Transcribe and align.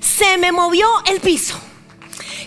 Se 0.00 0.38
me 0.38 0.52
movió 0.52 0.88
el 1.06 1.20
piso. 1.20 1.60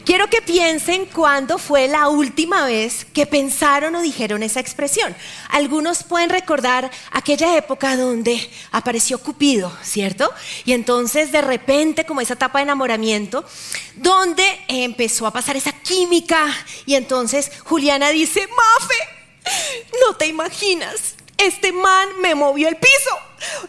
Quiero 0.05 0.29
que 0.29 0.44
piensen 0.44 1.08
cuándo 1.08 1.58
fue 1.58 1.88
la 1.88 2.10
última 2.10 2.64
vez 2.64 3.06
que 3.12 3.25
pensaron 3.25 3.96
o 3.96 4.04
dijeron 4.04 4.44
esa 4.44 4.60
expresión. 4.60 5.15
Algunos 5.50 6.04
pueden 6.04 6.29
recordar 6.29 6.92
aquella 7.12 7.58
época 7.58 7.97
donde 7.97 8.39
apareció 8.71 9.18
Cupido, 9.18 9.76
¿cierto? 9.81 10.31
Y 10.63 10.73
entonces 10.73 11.31
de 11.31 11.42
repente, 11.42 12.05
como 12.05 12.21
esa 12.21 12.36
etapa 12.36 12.60
de 12.60 12.63
enamoramiento, 12.63 13.44
donde 13.96 14.46
empezó 14.67 15.25
a 15.25 15.33
pasar 15.33 15.55
esa 15.55 15.71
química 15.71 16.53
y 16.85 16.93
entonces 16.93 17.52
Juliana 17.63 18.09
dice, 18.09 18.48
Mafe, 18.48 19.52
no 20.07 20.16
te 20.17 20.27
imaginas, 20.27 21.16
este 21.38 21.72
man 21.72 22.09
me 22.22 22.36
movió 22.36 22.68
el 22.68 22.77
piso. 22.77 23.20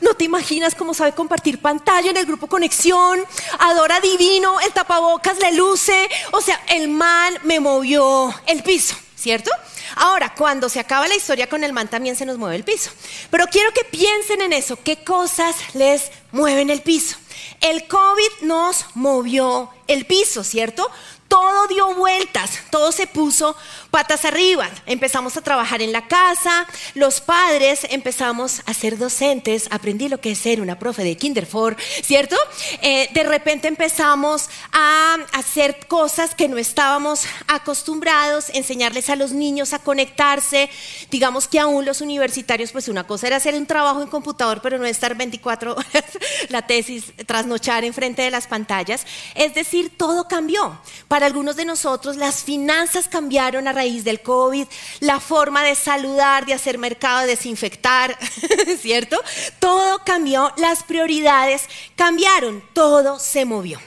No 0.01 0.15
te 0.15 0.25
imaginas 0.25 0.75
cómo 0.75 0.95
sabe 0.95 1.13
compartir 1.13 1.61
pantalla 1.61 2.11
en 2.11 2.17
el 2.17 2.27
grupo 2.27 2.47
Conexión, 2.47 3.25
adora 3.59 4.01
divino, 4.01 4.61
el 4.61 4.73
tapabocas 4.73 5.39
le 5.39 5.53
luce. 5.53 6.09
O 6.33 6.41
sea, 6.41 6.61
el 6.69 6.89
man 6.89 7.39
me 7.43 7.61
movió 7.61 8.35
el 8.47 8.63
piso, 8.63 8.95
¿cierto? 9.17 9.51
Ahora, 9.97 10.35
cuando 10.35 10.69
se 10.69 10.81
acaba 10.81 11.09
la 11.09 11.17
historia 11.17 11.49
con 11.49 11.65
el 11.65 11.73
man 11.73 11.89
también 11.89 12.17
se 12.17 12.27
nos 12.27 12.39
mueve 12.39 12.57
el 12.57 12.65
piso. 12.65 12.91
Pero 13.31 13.47
quiero 13.47 13.73
que 13.73 13.85
piensen 13.85 14.43
en 14.43 14.53
eso, 14.53 14.79
¿qué 14.83 15.03
cosas 15.05 15.57
les 15.75 16.11
mueven 16.33 16.71
el 16.71 16.83
piso? 16.83 17.17
El 17.61 17.87
COVID 17.87 18.43
nos 18.43 18.85
movió 18.95 19.71
el 19.87 20.07
piso, 20.07 20.45
¿cierto? 20.45 20.91
Todo 21.29 21.67
dio 21.67 21.95
vueltas, 21.95 22.61
todo 22.71 22.93
se 22.93 23.07
puso 23.07 23.57
patas 23.97 24.27
arriba. 24.27 24.69
Empezamos 24.85 25.39
a 25.39 25.41
trabajar 25.41 25.81
en 25.81 25.91
la 25.91 26.07
casa, 26.07 26.67
los 26.93 27.23
padres 27.23 27.87
empezamos 27.89 28.61
a 28.67 28.75
ser 28.75 28.99
docentes, 28.99 29.69
aprendí 29.71 30.11
lo 30.11 30.21
que 30.21 30.33
es 30.33 30.39
ser 30.39 30.61
una 30.61 30.79
profe 30.79 31.03
de 31.03 31.17
Kinderfor, 31.17 31.79
¿cierto? 32.03 32.37
Eh, 32.83 33.09
de 33.15 33.23
repente 33.23 33.69
empezamos 33.69 34.51
a 34.71 35.17
hacer 35.33 35.87
cosas 35.87 36.35
que 36.35 36.47
no 36.47 36.59
estábamos 36.59 37.25
acostumbrados, 37.49 38.51
enseñarles 38.53 39.09
a 39.09 39.17
los 39.17 39.33
niños 39.33 39.73
a 39.73 39.79
conectarse. 39.79 40.69
Digamos 41.11 41.49
que 41.49 41.59
aún 41.59 41.87
los 41.87 42.03
universitarios, 42.03 42.73
pues 42.73 42.89
una 42.89 43.07
cosa 43.07 43.29
era 43.29 43.37
hacer 43.37 43.55
un 43.55 43.65
trabajo 43.65 44.03
en 44.03 44.09
computador, 44.09 44.61
pero 44.63 44.77
no 44.77 44.85
estar 44.85 45.15
24 45.15 45.73
horas 45.73 46.05
la 46.51 46.67
tesis, 46.67 47.15
trasnochar 47.25 47.83
enfrente 47.83 48.21
de 48.21 48.31
las 48.31 48.47
pantallas. 48.47 49.07
Es 49.35 49.55
decir, 49.55 49.97
todo 49.97 50.29
cambió. 50.29 50.79
Para 51.09 51.25
algunos 51.25 51.57
de 51.57 51.65
nosotros 51.65 52.19
las 52.19 52.45
finanzas 52.45 53.09
cambiaron 53.09 53.67
a 53.67 53.73
raíz 53.73 53.86
del 53.87 54.21
COVID, 54.21 54.67
la 55.01 55.21
forma 55.21 55.63
de 55.63 55.75
saludar, 55.75 56.47
de 56.47 56.55
hacer 56.55 56.79
mercado, 56.79 57.21
de 57.21 57.29
desinfectar, 57.29 58.19
¿cierto? 58.81 59.21
Todo 59.59 60.01
cambió, 60.05 60.53
las 60.57 60.83
prioridades 60.83 61.63
cambiaron, 61.95 62.63
todo 62.73 63.19
se 63.19 63.45
movió. 63.45 63.81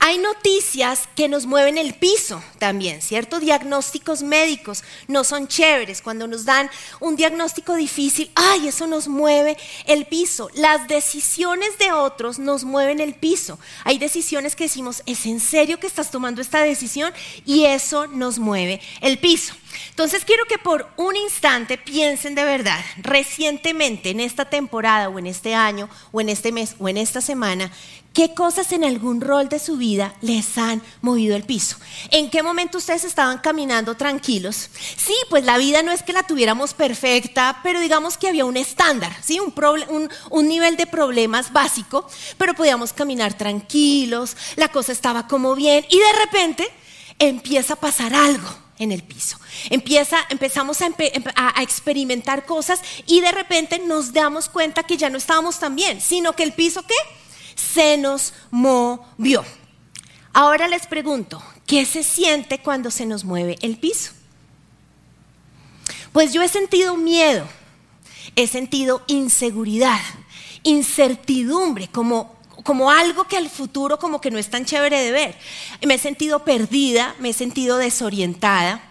Hay 0.00 0.18
noticias 0.18 1.08
que 1.16 1.28
nos 1.28 1.44
mueven 1.44 1.76
el 1.76 1.94
piso 1.94 2.42
también, 2.58 3.02
¿cierto? 3.02 3.40
Diagnósticos 3.40 4.22
médicos 4.22 4.84
no 5.08 5.24
son 5.24 5.48
chéveres. 5.48 6.02
Cuando 6.02 6.26
nos 6.26 6.44
dan 6.44 6.70
un 7.00 7.16
diagnóstico 7.16 7.74
difícil, 7.74 8.30
ay, 8.34 8.68
eso 8.68 8.86
nos 8.86 9.08
mueve 9.08 9.56
el 9.86 10.06
piso. 10.06 10.50
Las 10.54 10.86
decisiones 10.86 11.78
de 11.78 11.92
otros 11.92 12.38
nos 12.38 12.64
mueven 12.64 13.00
el 13.00 13.14
piso. 13.14 13.58
Hay 13.84 13.98
decisiones 13.98 14.54
que 14.54 14.64
decimos, 14.64 15.02
¿es 15.04 15.26
en 15.26 15.40
serio 15.40 15.80
que 15.80 15.88
estás 15.88 16.10
tomando 16.10 16.40
esta 16.40 16.60
decisión? 16.62 17.12
Y 17.44 17.64
eso 17.64 18.06
nos 18.06 18.38
mueve 18.38 18.80
el 19.00 19.18
piso. 19.18 19.54
Entonces 19.90 20.24
quiero 20.24 20.44
que 20.46 20.58
por 20.58 20.88
un 20.96 21.16
instante 21.16 21.78
piensen 21.78 22.34
de 22.34 22.44
verdad, 22.44 22.80
recientemente, 22.98 24.10
en 24.10 24.20
esta 24.20 24.44
temporada 24.44 25.08
o 25.08 25.18
en 25.18 25.26
este 25.26 25.54
año 25.54 25.88
o 26.12 26.20
en 26.20 26.28
este 26.28 26.52
mes 26.52 26.76
o 26.78 26.88
en 26.88 26.96
esta 26.96 27.20
semana, 27.20 27.70
¿Qué 28.18 28.34
cosas 28.34 28.72
en 28.72 28.82
algún 28.82 29.20
rol 29.20 29.48
de 29.48 29.60
su 29.60 29.76
vida 29.76 30.12
les 30.22 30.58
han 30.58 30.82
movido 31.02 31.36
el 31.36 31.44
piso? 31.44 31.76
¿En 32.10 32.30
qué 32.30 32.42
momento 32.42 32.78
ustedes 32.78 33.04
estaban 33.04 33.38
caminando 33.38 33.96
tranquilos? 33.96 34.70
Sí, 34.96 35.14
pues 35.30 35.44
la 35.44 35.56
vida 35.56 35.84
no 35.84 35.92
es 35.92 36.02
que 36.02 36.12
la 36.12 36.24
tuviéramos 36.24 36.74
perfecta, 36.74 37.60
pero 37.62 37.78
digamos 37.78 38.16
que 38.16 38.26
había 38.26 38.44
un 38.44 38.56
estándar, 38.56 39.16
¿sí? 39.22 39.38
un, 39.38 40.10
un 40.30 40.48
nivel 40.48 40.76
de 40.76 40.88
problemas 40.88 41.52
básico, 41.52 42.08
pero 42.38 42.54
podíamos 42.54 42.92
caminar 42.92 43.34
tranquilos, 43.34 44.36
la 44.56 44.66
cosa 44.66 44.90
estaba 44.90 45.28
como 45.28 45.54
bien 45.54 45.86
y 45.88 45.98
de 45.98 46.12
repente 46.24 46.68
empieza 47.20 47.74
a 47.74 47.80
pasar 47.80 48.14
algo 48.14 48.48
en 48.78 48.92
el 48.92 49.02
piso. 49.02 49.38
Empieza, 49.70 50.18
empezamos 50.28 50.80
a, 50.82 50.88
a, 51.34 51.62
experimentar 51.62 52.46
cosas 52.46 52.80
y 53.06 53.20
de 53.20 53.32
repente 53.32 53.78
nos 53.78 54.12
damos 54.12 54.48
cuenta 54.48 54.82
que 54.82 54.96
ya 54.96 55.10
no 55.10 55.18
estábamos 55.18 55.58
tan 55.58 55.76
bien, 55.76 56.00
sino 56.00 56.34
que 56.34 56.42
el 56.42 56.52
piso, 56.52 56.82
¿qué? 56.82 56.94
se 57.58 57.96
nos 57.96 58.32
movió. 58.50 59.44
Ahora 60.32 60.68
les 60.68 60.86
pregunto, 60.86 61.42
¿qué 61.66 61.84
se 61.84 62.02
siente 62.02 62.60
cuando 62.60 62.90
se 62.90 63.06
nos 63.06 63.24
mueve 63.24 63.58
el 63.62 63.78
piso? 63.78 64.12
Pues 66.12 66.32
yo 66.32 66.42
he 66.42 66.48
sentido 66.48 66.96
miedo, 66.96 67.46
he 68.36 68.46
sentido 68.46 69.02
inseguridad, 69.08 70.00
incertidumbre, 70.62 71.88
como, 71.88 72.37
como 72.64 72.90
algo 72.90 73.24
que 73.24 73.36
al 73.36 73.48
futuro 73.48 73.98
como 73.98 74.20
que 74.20 74.30
no 74.30 74.38
es 74.38 74.50
tan 74.50 74.64
chévere 74.64 74.98
de 75.00 75.12
ver. 75.12 75.38
Me 75.86 75.94
he 75.94 75.98
sentido 75.98 76.44
perdida, 76.44 77.14
me 77.18 77.30
he 77.30 77.32
sentido 77.32 77.78
desorientada, 77.78 78.82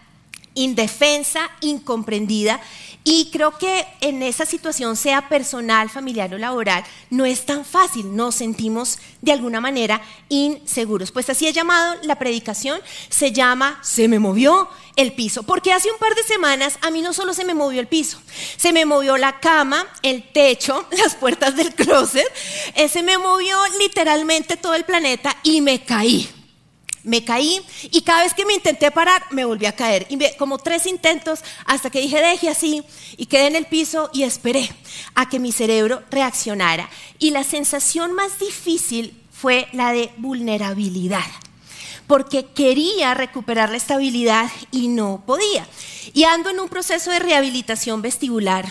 indefensa, 0.53 1.49
incomprendida 1.61 2.61
y 3.09 3.29
creo 3.31 3.57
que 3.57 3.87
en 4.01 4.21
esa 4.21 4.45
situación, 4.45 4.97
sea 4.97 5.29
personal, 5.29 5.89
familiar 5.89 6.33
o 6.33 6.37
laboral, 6.37 6.83
no 7.09 7.23
es 7.25 7.45
tan 7.45 7.63
fácil, 7.63 8.13
nos 8.13 8.35
sentimos 8.35 8.99
de 9.21 9.31
alguna 9.31 9.61
manera 9.61 10.01
inseguros. 10.27 11.13
Pues 11.13 11.29
así 11.29 11.47
he 11.47 11.53
llamado 11.53 11.95
la 12.03 12.19
predicación, 12.19 12.81
se 13.07 13.31
llama 13.31 13.79
Se 13.81 14.09
me 14.09 14.19
movió 14.19 14.67
el 14.97 15.13
piso, 15.13 15.43
porque 15.43 15.71
hace 15.71 15.89
un 15.89 15.97
par 15.99 16.15
de 16.15 16.23
semanas 16.23 16.77
a 16.81 16.91
mí 16.91 17.01
no 17.01 17.13
solo 17.13 17.33
se 17.33 17.45
me 17.45 17.53
movió 17.53 17.79
el 17.79 17.87
piso, 17.87 18.21
se 18.57 18.73
me 18.73 18.83
movió 18.83 19.15
la 19.15 19.39
cama, 19.39 19.87
el 20.01 20.29
techo, 20.33 20.85
las 21.01 21.15
puertas 21.15 21.55
del 21.55 21.73
closet, 21.75 22.27
eh, 22.75 22.89
se 22.89 23.03
me 23.03 23.17
movió 23.17 23.57
literalmente 23.79 24.57
todo 24.57 24.75
el 24.75 24.83
planeta 24.83 25.33
y 25.43 25.61
me 25.61 25.81
caí 25.81 26.29
me 27.07 27.23
caí 27.23 27.61
y 27.83 28.01
cada 28.01 28.23
vez 28.23 28.33
que 28.33 28.45
me 28.45 28.53
intenté 28.53 28.91
parar 28.91 29.23
me 29.31 29.45
volví 29.45 29.65
a 29.65 29.75
caer. 29.75 30.05
Y 30.09 30.19
como 30.37 30.57
tres 30.57 30.85
intentos 30.85 31.39
hasta 31.65 31.89
que 31.89 32.01
dije 32.01 32.21
deje 32.21 32.49
así 32.49 32.83
y 33.15 33.25
quedé 33.25 33.47
en 33.47 33.55
el 33.55 33.65
piso 33.65 34.09
y 34.13 34.23
esperé 34.23 34.69
a 35.15 35.29
que 35.29 35.39
mi 35.39 35.51
cerebro 35.51 36.03
reaccionara. 36.11 36.89
Y 37.17 37.31
la 37.31 37.43
sensación 37.43 38.13
más 38.13 38.37
difícil 38.39 39.19
fue 39.31 39.67
la 39.71 39.93
de 39.93 40.11
vulnerabilidad, 40.17 41.25
porque 42.07 42.45
quería 42.45 43.13
recuperar 43.13 43.69
la 43.69 43.77
estabilidad 43.77 44.51
y 44.71 44.89
no 44.89 45.23
podía. 45.25 45.67
Y 46.13 46.25
ando 46.25 46.49
en 46.49 46.59
un 46.59 46.69
proceso 46.69 47.11
de 47.11 47.19
rehabilitación 47.19 48.01
vestibular 48.01 48.65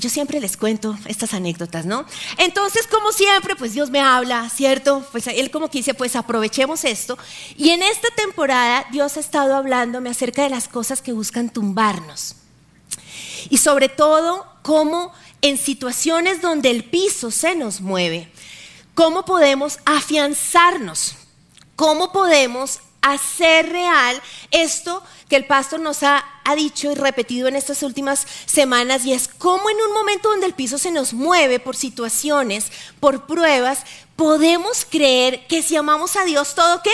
yo 0.00 0.10
siempre 0.10 0.40
les 0.40 0.56
cuento 0.56 0.98
estas 1.06 1.34
anécdotas, 1.34 1.86
¿no? 1.86 2.06
Entonces, 2.38 2.86
como 2.86 3.12
siempre, 3.12 3.54
pues 3.54 3.74
Dios 3.74 3.90
me 3.90 4.00
habla, 4.00 4.48
¿cierto? 4.50 5.06
Pues 5.12 5.26
Él 5.26 5.50
como 5.50 5.70
que 5.70 5.78
dice, 5.78 5.94
pues 5.94 6.16
aprovechemos 6.16 6.84
esto. 6.84 7.18
Y 7.56 7.70
en 7.70 7.82
esta 7.82 8.08
temporada 8.16 8.86
Dios 8.90 9.16
ha 9.16 9.20
estado 9.20 9.54
hablándome 9.54 10.10
acerca 10.10 10.42
de 10.42 10.50
las 10.50 10.68
cosas 10.68 11.02
que 11.02 11.12
buscan 11.12 11.50
tumbarnos. 11.50 12.34
Y 13.48 13.58
sobre 13.58 13.88
todo, 13.88 14.46
cómo 14.62 15.12
en 15.42 15.56
situaciones 15.56 16.42
donde 16.42 16.70
el 16.70 16.84
piso 16.84 17.30
se 17.30 17.54
nos 17.54 17.80
mueve, 17.80 18.30
cómo 18.94 19.24
podemos 19.24 19.78
afianzarnos, 19.84 21.14
cómo 21.76 22.12
podemos 22.12 22.80
hacer 23.02 23.70
real 23.70 24.20
esto 24.50 25.02
que 25.30 25.36
el 25.36 25.46
pastor 25.46 25.80
nos 25.80 26.02
ha, 26.02 26.24
dicho 26.56 26.90
y 26.90 26.96
repetido 26.96 27.46
en 27.46 27.54
estas 27.54 27.84
últimas 27.84 28.26
semanas 28.44 29.06
y 29.06 29.12
es 29.12 29.28
cómo 29.28 29.70
en 29.70 29.76
un 29.76 29.92
momento 29.92 30.30
donde 30.30 30.46
el 30.46 30.52
piso 30.52 30.78
se 30.78 30.90
nos 30.90 31.12
mueve 31.12 31.60
por 31.60 31.76
situaciones, 31.76 32.72
por 32.98 33.28
pruebas, 33.28 33.84
podemos 34.16 34.84
creer 34.84 35.46
que 35.46 35.62
si 35.62 35.76
amamos 35.76 36.16
a 36.16 36.24
Dios 36.24 36.56
todo 36.56 36.82
qué? 36.82 36.90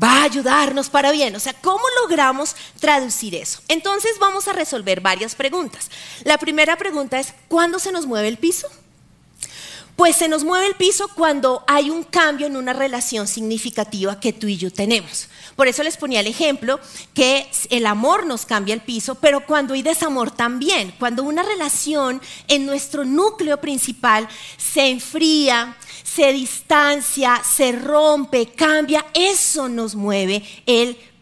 Va 0.00 0.20
a 0.20 0.24
ayudarnos 0.24 0.90
para 0.90 1.10
bien. 1.10 1.34
O 1.34 1.40
sea, 1.40 1.54
¿cómo 1.54 1.82
logramos 2.02 2.54
traducir 2.78 3.34
eso? 3.34 3.62
Entonces 3.68 4.18
vamos 4.20 4.46
a 4.46 4.52
resolver 4.52 5.00
varias 5.00 5.34
preguntas. 5.34 5.90
La 6.22 6.36
primera 6.36 6.76
pregunta 6.76 7.18
es, 7.18 7.32
¿cuándo 7.48 7.78
se 7.78 7.92
nos 7.92 8.04
mueve 8.04 8.28
el 8.28 8.36
piso? 8.36 8.68
Pues 9.96 10.16
se 10.16 10.28
nos 10.28 10.44
mueve 10.44 10.66
el 10.66 10.74
piso 10.74 11.08
cuando 11.08 11.64
hay 11.66 11.88
un 11.88 12.04
cambio 12.04 12.46
en 12.46 12.56
una 12.56 12.74
relación 12.74 13.26
significativa 13.26 14.20
que 14.20 14.34
tú 14.34 14.46
y 14.46 14.58
yo 14.58 14.70
tenemos. 14.70 15.28
Por 15.56 15.68
eso 15.68 15.82
les 15.82 15.96
ponía 15.96 16.20
el 16.20 16.26
ejemplo 16.26 16.78
que 17.14 17.48
el 17.70 17.86
amor 17.86 18.26
nos 18.26 18.44
cambia 18.44 18.74
el 18.74 18.82
piso, 18.82 19.14
pero 19.14 19.46
cuando 19.46 19.72
hay 19.72 19.80
desamor 19.80 20.30
también, 20.30 20.92
cuando 20.98 21.22
una 21.22 21.42
relación 21.42 22.20
en 22.46 22.66
nuestro 22.66 23.06
núcleo 23.06 23.58
principal 23.58 24.28
se 24.58 24.90
enfría, 24.90 25.74
se 26.04 26.30
distancia, 26.30 27.42
se 27.42 27.72
rompe, 27.72 28.52
cambia, 28.52 29.06
eso 29.14 29.66
nos 29.70 29.94
mueve 29.94 30.42
el 30.66 30.94
piso. 30.94 31.15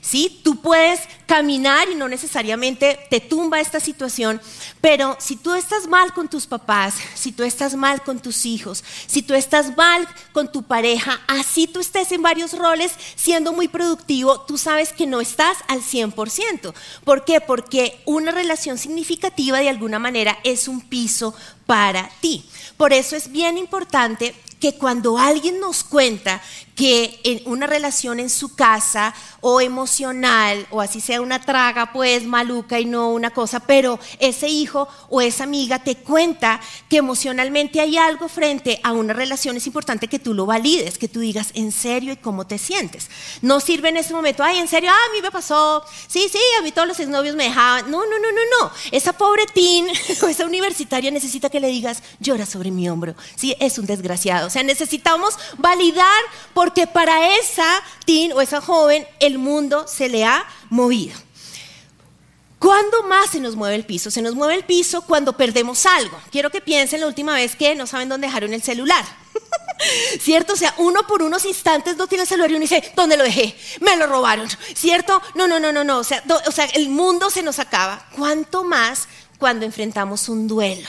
¿Sí? 0.00 0.40
Tú 0.42 0.60
puedes 0.60 1.00
caminar 1.26 1.88
y 1.88 1.94
no 1.94 2.08
necesariamente 2.08 2.98
te 3.08 3.20
tumba 3.20 3.60
esta 3.60 3.80
situación, 3.80 4.40
pero 4.80 5.16
si 5.18 5.36
tú 5.36 5.54
estás 5.54 5.86
mal 5.86 6.12
con 6.12 6.28
tus 6.28 6.46
papás, 6.46 6.94
si 7.14 7.32
tú 7.32 7.42
estás 7.42 7.74
mal 7.74 8.02
con 8.02 8.20
tus 8.20 8.44
hijos, 8.44 8.84
si 9.06 9.22
tú 9.22 9.34
estás 9.34 9.76
mal 9.76 10.06
con 10.32 10.50
tu 10.50 10.62
pareja, 10.62 11.20
así 11.26 11.66
tú 11.66 11.80
estés 11.80 12.12
en 12.12 12.22
varios 12.22 12.52
roles 12.58 12.92
siendo 13.16 13.52
muy 13.52 13.68
productivo, 13.68 14.40
tú 14.42 14.58
sabes 14.58 14.92
que 14.92 15.06
no 15.06 15.20
estás 15.20 15.58
al 15.68 15.80
100%. 15.80 16.74
¿Por 17.04 17.24
qué? 17.24 17.40
Porque 17.40 18.00
una 18.04 18.32
relación 18.32 18.78
significativa 18.78 19.60
de 19.60 19.68
alguna 19.68 19.98
manera 19.98 20.38
es 20.44 20.68
un 20.68 20.80
piso 20.80 21.34
para 21.66 22.10
ti. 22.20 22.44
Por 22.76 22.92
eso 22.92 23.16
es 23.16 23.30
bien 23.30 23.56
importante 23.56 24.34
que 24.60 24.74
cuando 24.74 25.18
alguien 25.18 25.58
nos 25.58 25.82
cuenta 25.82 26.40
que 26.74 27.20
en 27.24 27.42
una 27.46 27.66
relación 27.66 28.20
en 28.20 28.30
su 28.30 28.54
casa 28.54 29.14
o 29.40 29.60
emocional 29.60 30.66
o 30.70 30.80
así 30.80 31.00
sea 31.00 31.20
una 31.20 31.40
traga 31.40 31.92
pues 31.92 32.24
maluca 32.24 32.80
y 32.80 32.84
no 32.84 33.10
una 33.10 33.30
cosa, 33.30 33.60
pero 33.60 33.98
ese 34.18 34.48
hijo 34.48 34.88
o 35.10 35.20
esa 35.20 35.44
amiga 35.44 35.80
te 35.80 35.96
cuenta 35.96 36.60
que 36.88 36.98
emocionalmente 36.98 37.80
hay 37.80 37.96
algo 37.96 38.28
frente 38.28 38.80
a 38.82 38.92
una 38.92 39.12
relación, 39.12 39.56
es 39.56 39.66
importante 39.66 40.08
que 40.08 40.18
tú 40.18 40.34
lo 40.34 40.46
valides, 40.46 40.98
que 40.98 41.08
tú 41.08 41.20
digas 41.20 41.50
en 41.54 41.72
serio 41.72 42.12
y 42.12 42.16
cómo 42.16 42.46
te 42.46 42.58
sientes. 42.58 43.10
No 43.40 43.60
sirve 43.60 43.88
en 43.88 43.96
ese 43.96 44.14
momento, 44.14 44.42
ay, 44.42 44.58
en 44.58 44.68
serio, 44.68 44.90
ah, 44.92 45.08
a 45.08 45.12
mí 45.14 45.20
me 45.22 45.30
pasó, 45.30 45.84
sí, 46.06 46.28
sí, 46.30 46.38
a 46.58 46.62
mí 46.62 46.72
todos 46.72 46.88
los 46.88 47.00
exnovios 47.00 47.36
me 47.36 47.44
dejaban. 47.44 47.90
No, 47.90 48.04
no, 48.04 48.18
no, 48.18 48.32
no, 48.32 48.66
no. 48.66 48.72
Esa 48.90 49.12
pobre 49.12 49.46
teen 49.46 49.86
o 50.22 50.26
esa 50.26 50.46
universitaria 50.46 51.10
necesita 51.10 51.50
que 51.50 51.60
le 51.60 51.68
digas, 51.68 52.02
llora 52.20 52.46
sobre 52.46 52.70
mi 52.70 52.88
hombro. 52.88 53.14
Sí, 53.36 53.54
es 53.60 53.78
un 53.78 53.86
desgraciado. 53.86 54.46
O 54.46 54.50
sea, 54.50 54.62
necesitamos 54.62 55.36
validar 55.58 56.22
porque 56.62 56.86
para 56.86 57.36
esa 57.38 57.82
teen 58.06 58.32
o 58.34 58.40
esa 58.40 58.60
joven 58.60 59.04
el 59.18 59.36
mundo 59.36 59.84
se 59.88 60.08
le 60.08 60.24
ha 60.24 60.46
movido. 60.70 61.18
¿Cuándo 62.60 63.02
más 63.02 63.30
se 63.30 63.40
nos 63.40 63.56
mueve 63.56 63.74
el 63.74 63.84
piso? 63.84 64.12
Se 64.12 64.22
nos 64.22 64.36
mueve 64.36 64.54
el 64.54 64.62
piso 64.62 65.02
cuando 65.02 65.36
perdemos 65.36 65.84
algo. 65.86 66.16
Quiero 66.30 66.50
que 66.50 66.60
piensen 66.60 67.00
la 67.00 67.08
última 67.08 67.34
vez 67.34 67.56
que 67.56 67.74
no 67.74 67.88
saben 67.88 68.08
dónde 68.08 68.28
dejaron 68.28 68.54
el 68.54 68.62
celular. 68.62 69.04
¿Cierto? 70.20 70.52
O 70.52 70.56
sea, 70.56 70.72
uno 70.78 71.04
por 71.04 71.24
unos 71.24 71.44
instantes 71.46 71.96
no 71.96 72.06
tiene 72.06 72.22
el 72.22 72.28
celular 72.28 72.48
y 72.52 72.54
uno 72.54 72.62
dice, 72.62 72.92
¿dónde 72.94 73.16
lo 73.16 73.24
dejé? 73.24 73.56
Me 73.80 73.96
lo 73.96 74.06
robaron. 74.06 74.48
¿Cierto? 74.76 75.20
No, 75.34 75.48
no, 75.48 75.58
no, 75.58 75.72
no, 75.72 75.82
no. 75.82 75.98
O 75.98 76.04
sea, 76.04 76.22
o 76.46 76.52
sea, 76.52 76.66
el 76.66 76.90
mundo 76.90 77.28
se 77.28 77.42
nos 77.42 77.58
acaba. 77.58 78.06
¿Cuánto 78.16 78.62
más 78.62 79.08
cuando 79.36 79.66
enfrentamos 79.66 80.28
un 80.28 80.46
duelo? 80.46 80.88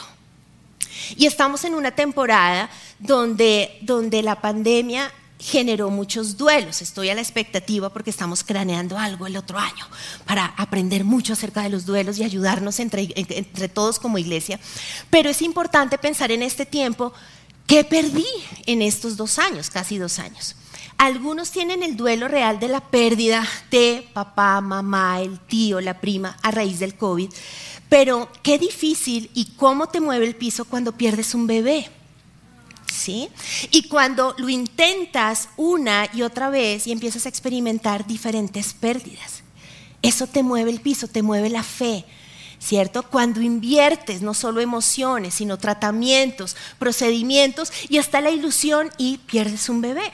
Y 1.18 1.26
estamos 1.26 1.64
en 1.64 1.74
una 1.74 1.90
temporada 1.90 2.70
donde, 3.00 3.80
donde 3.82 4.22
la 4.22 4.40
pandemia 4.40 5.12
generó 5.44 5.90
muchos 5.90 6.38
duelos. 6.38 6.82
Estoy 6.82 7.10
a 7.10 7.16
la 7.16 7.22
expectativa 7.22 7.90
porque 7.90 8.10
estamos 8.10 8.46
craneando 8.46 8.98
algo 8.98 9.28
el 9.28 9.36
otro 9.36 9.60
año 9.60 9.86
para 10.26 10.46
aprender 10.46 11.04
mucho 11.04 11.34
acerca 11.34 11.62
de 11.64 11.70
los 11.70 11.86
duelos 11.86 12.18
y 12.18 12.24
ayudarnos 12.24 12.80
entre, 12.80 13.08
todos 13.74 14.00
como 14.00 14.18
iglesia. 14.18 14.58
Pero 15.10 15.30
es 15.30 15.42
importante 15.42 15.98
pensar 15.98 16.32
en 16.32 16.44
este 16.44 16.66
tiempo, 16.66 17.12
¿qué 17.68 17.84
perdí 17.84 18.26
en 18.66 18.82
estos 18.82 19.18
dos 19.18 19.38
años, 19.38 19.70
casi 19.70 19.98
dos 19.98 20.18
años? 20.18 20.56
Algunos 20.98 21.52
tienen 21.52 21.84
el 21.84 21.98
duelo 21.98 22.30
real 22.30 22.60
de 22.62 22.70
la 22.70 22.80
pérdida 22.80 23.46
de 23.70 24.08
papá, 24.14 24.62
mamá, 24.62 25.20
el 25.20 25.40
tío, 25.42 25.82
la 25.82 26.00
prima 26.00 26.38
a 26.42 26.52
raíz 26.52 26.80
del 26.80 26.96
COVID. 26.96 27.30
Pero 27.90 28.30
qué 28.44 28.58
difícil 28.58 29.30
y 29.34 29.52
cómo 29.58 29.88
te 29.88 30.00
mueve 30.00 30.26
el 30.26 30.36
piso 30.36 30.64
cuando 30.64 30.94
pierdes 30.94 31.36
un 31.36 31.48
bebé. 31.48 31.90
¿Sí? 32.94 33.28
Y 33.72 33.88
cuando 33.88 34.36
lo 34.38 34.50
intentas 34.50 35.50
una 35.58 36.08
y 36.14 36.22
otra 36.22 36.52
vez 36.52 36.86
y 36.86 36.92
empiezas 36.92 37.26
a 37.26 37.30
experimentar 37.30 38.06
diferentes 38.06 38.76
pérdidas, 38.76 39.42
eso 40.04 40.28
te 40.28 40.44
mueve 40.44 40.70
el 40.70 40.80
piso, 40.80 41.08
te 41.08 41.24
mueve 41.24 41.50
la 41.50 41.64
fe, 41.64 42.06
¿cierto? 42.60 43.02
Cuando 43.02 43.42
inviertes 43.42 44.22
no 44.22 44.36
solo 44.36 44.62
emociones, 44.62 45.34
sino 45.34 45.58
tratamientos, 45.58 46.56
procedimientos 46.78 47.74
y 47.90 47.98
hasta 47.98 48.22
la 48.22 48.30
ilusión 48.30 48.92
y 49.00 49.18
pierdes 49.18 49.70
un 49.70 49.82
bebé. 49.82 50.12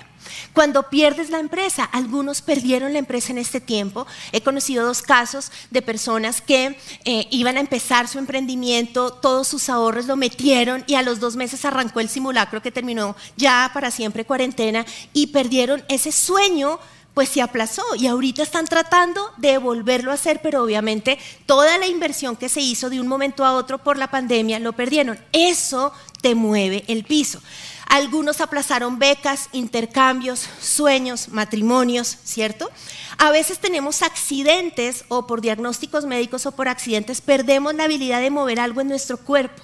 Cuando 0.53 0.89
pierdes 0.89 1.29
la 1.29 1.39
empresa, 1.39 1.83
algunos 1.83 2.41
perdieron 2.41 2.93
la 2.93 2.99
empresa 2.99 3.31
en 3.31 3.37
este 3.37 3.61
tiempo. 3.61 4.07
He 4.31 4.41
conocido 4.41 4.85
dos 4.85 5.01
casos 5.01 5.51
de 5.71 5.81
personas 5.81 6.41
que 6.41 6.77
eh, 7.05 7.27
iban 7.31 7.57
a 7.57 7.61
empezar 7.61 8.07
su 8.07 8.19
emprendimiento, 8.19 9.11
todos 9.13 9.47
sus 9.47 9.69
ahorros 9.69 10.05
lo 10.05 10.15
metieron 10.15 10.83
y 10.87 10.95
a 10.95 11.01
los 11.01 11.19
dos 11.19 11.35
meses 11.35 11.65
arrancó 11.65 11.99
el 11.99 12.09
simulacro 12.09 12.61
que 12.61 12.71
terminó 12.71 13.15
ya 13.37 13.71
para 13.73 13.91
siempre 13.91 14.25
cuarentena 14.25 14.85
y 15.13 15.27
perdieron 15.27 15.83
ese 15.87 16.11
sueño 16.11 16.79
pues 17.13 17.29
se 17.29 17.41
aplazó 17.41 17.83
y 17.97 18.07
ahorita 18.07 18.43
están 18.43 18.65
tratando 18.65 19.31
de 19.35 19.57
volverlo 19.57 20.11
a 20.11 20.13
hacer, 20.13 20.39
pero 20.41 20.63
obviamente 20.63 21.19
toda 21.45 21.77
la 21.77 21.87
inversión 21.87 22.37
que 22.37 22.47
se 22.47 22.61
hizo 22.61 22.89
de 22.89 23.01
un 23.01 23.07
momento 23.07 23.43
a 23.43 23.55
otro 23.55 23.79
por 23.79 23.97
la 23.97 24.09
pandemia 24.09 24.59
lo 24.59 24.73
perdieron. 24.73 25.19
Eso 25.33 25.91
te 26.21 26.33
mueve 26.33 26.85
el 26.87 27.03
piso. 27.03 27.41
Algunos 27.89 28.39
aplazaron 28.39 28.99
becas, 28.99 29.49
intercambios, 29.51 30.47
sueños, 30.61 31.29
matrimonios, 31.29 32.19
¿cierto? 32.23 32.69
A 33.17 33.31
veces 33.31 33.57
tenemos 33.57 34.03
accidentes 34.03 35.05
o 35.07 35.25
por 35.25 35.41
diagnósticos 35.41 36.05
médicos 36.05 36.45
o 36.45 36.51
por 36.51 36.67
accidentes 36.67 37.19
perdemos 37.19 37.73
la 37.73 37.85
habilidad 37.85 38.21
de 38.21 38.29
mover 38.29 38.59
algo 38.59 38.81
en 38.81 38.89
nuestro 38.89 39.17
cuerpo. 39.17 39.63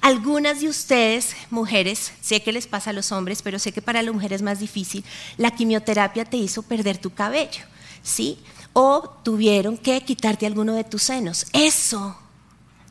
Algunas 0.00 0.60
de 0.60 0.68
ustedes, 0.68 1.34
mujeres, 1.50 2.12
sé 2.20 2.40
que 2.40 2.52
les 2.52 2.68
pasa 2.68 2.90
a 2.90 2.92
los 2.92 3.10
hombres, 3.10 3.42
pero 3.42 3.58
sé 3.58 3.72
que 3.72 3.82
para 3.82 4.00
las 4.00 4.14
mujeres 4.14 4.36
es 4.36 4.42
más 4.42 4.60
difícil, 4.60 5.04
la 5.36 5.50
quimioterapia 5.50 6.24
te 6.24 6.36
hizo 6.36 6.62
perder 6.62 6.98
tu 6.98 7.12
cabello, 7.12 7.64
¿sí? 8.00 8.38
O 8.74 9.18
tuvieron 9.24 9.76
que 9.76 10.00
quitarte 10.02 10.46
alguno 10.46 10.74
de 10.74 10.84
tus 10.84 11.02
senos. 11.02 11.46
Eso 11.52 12.16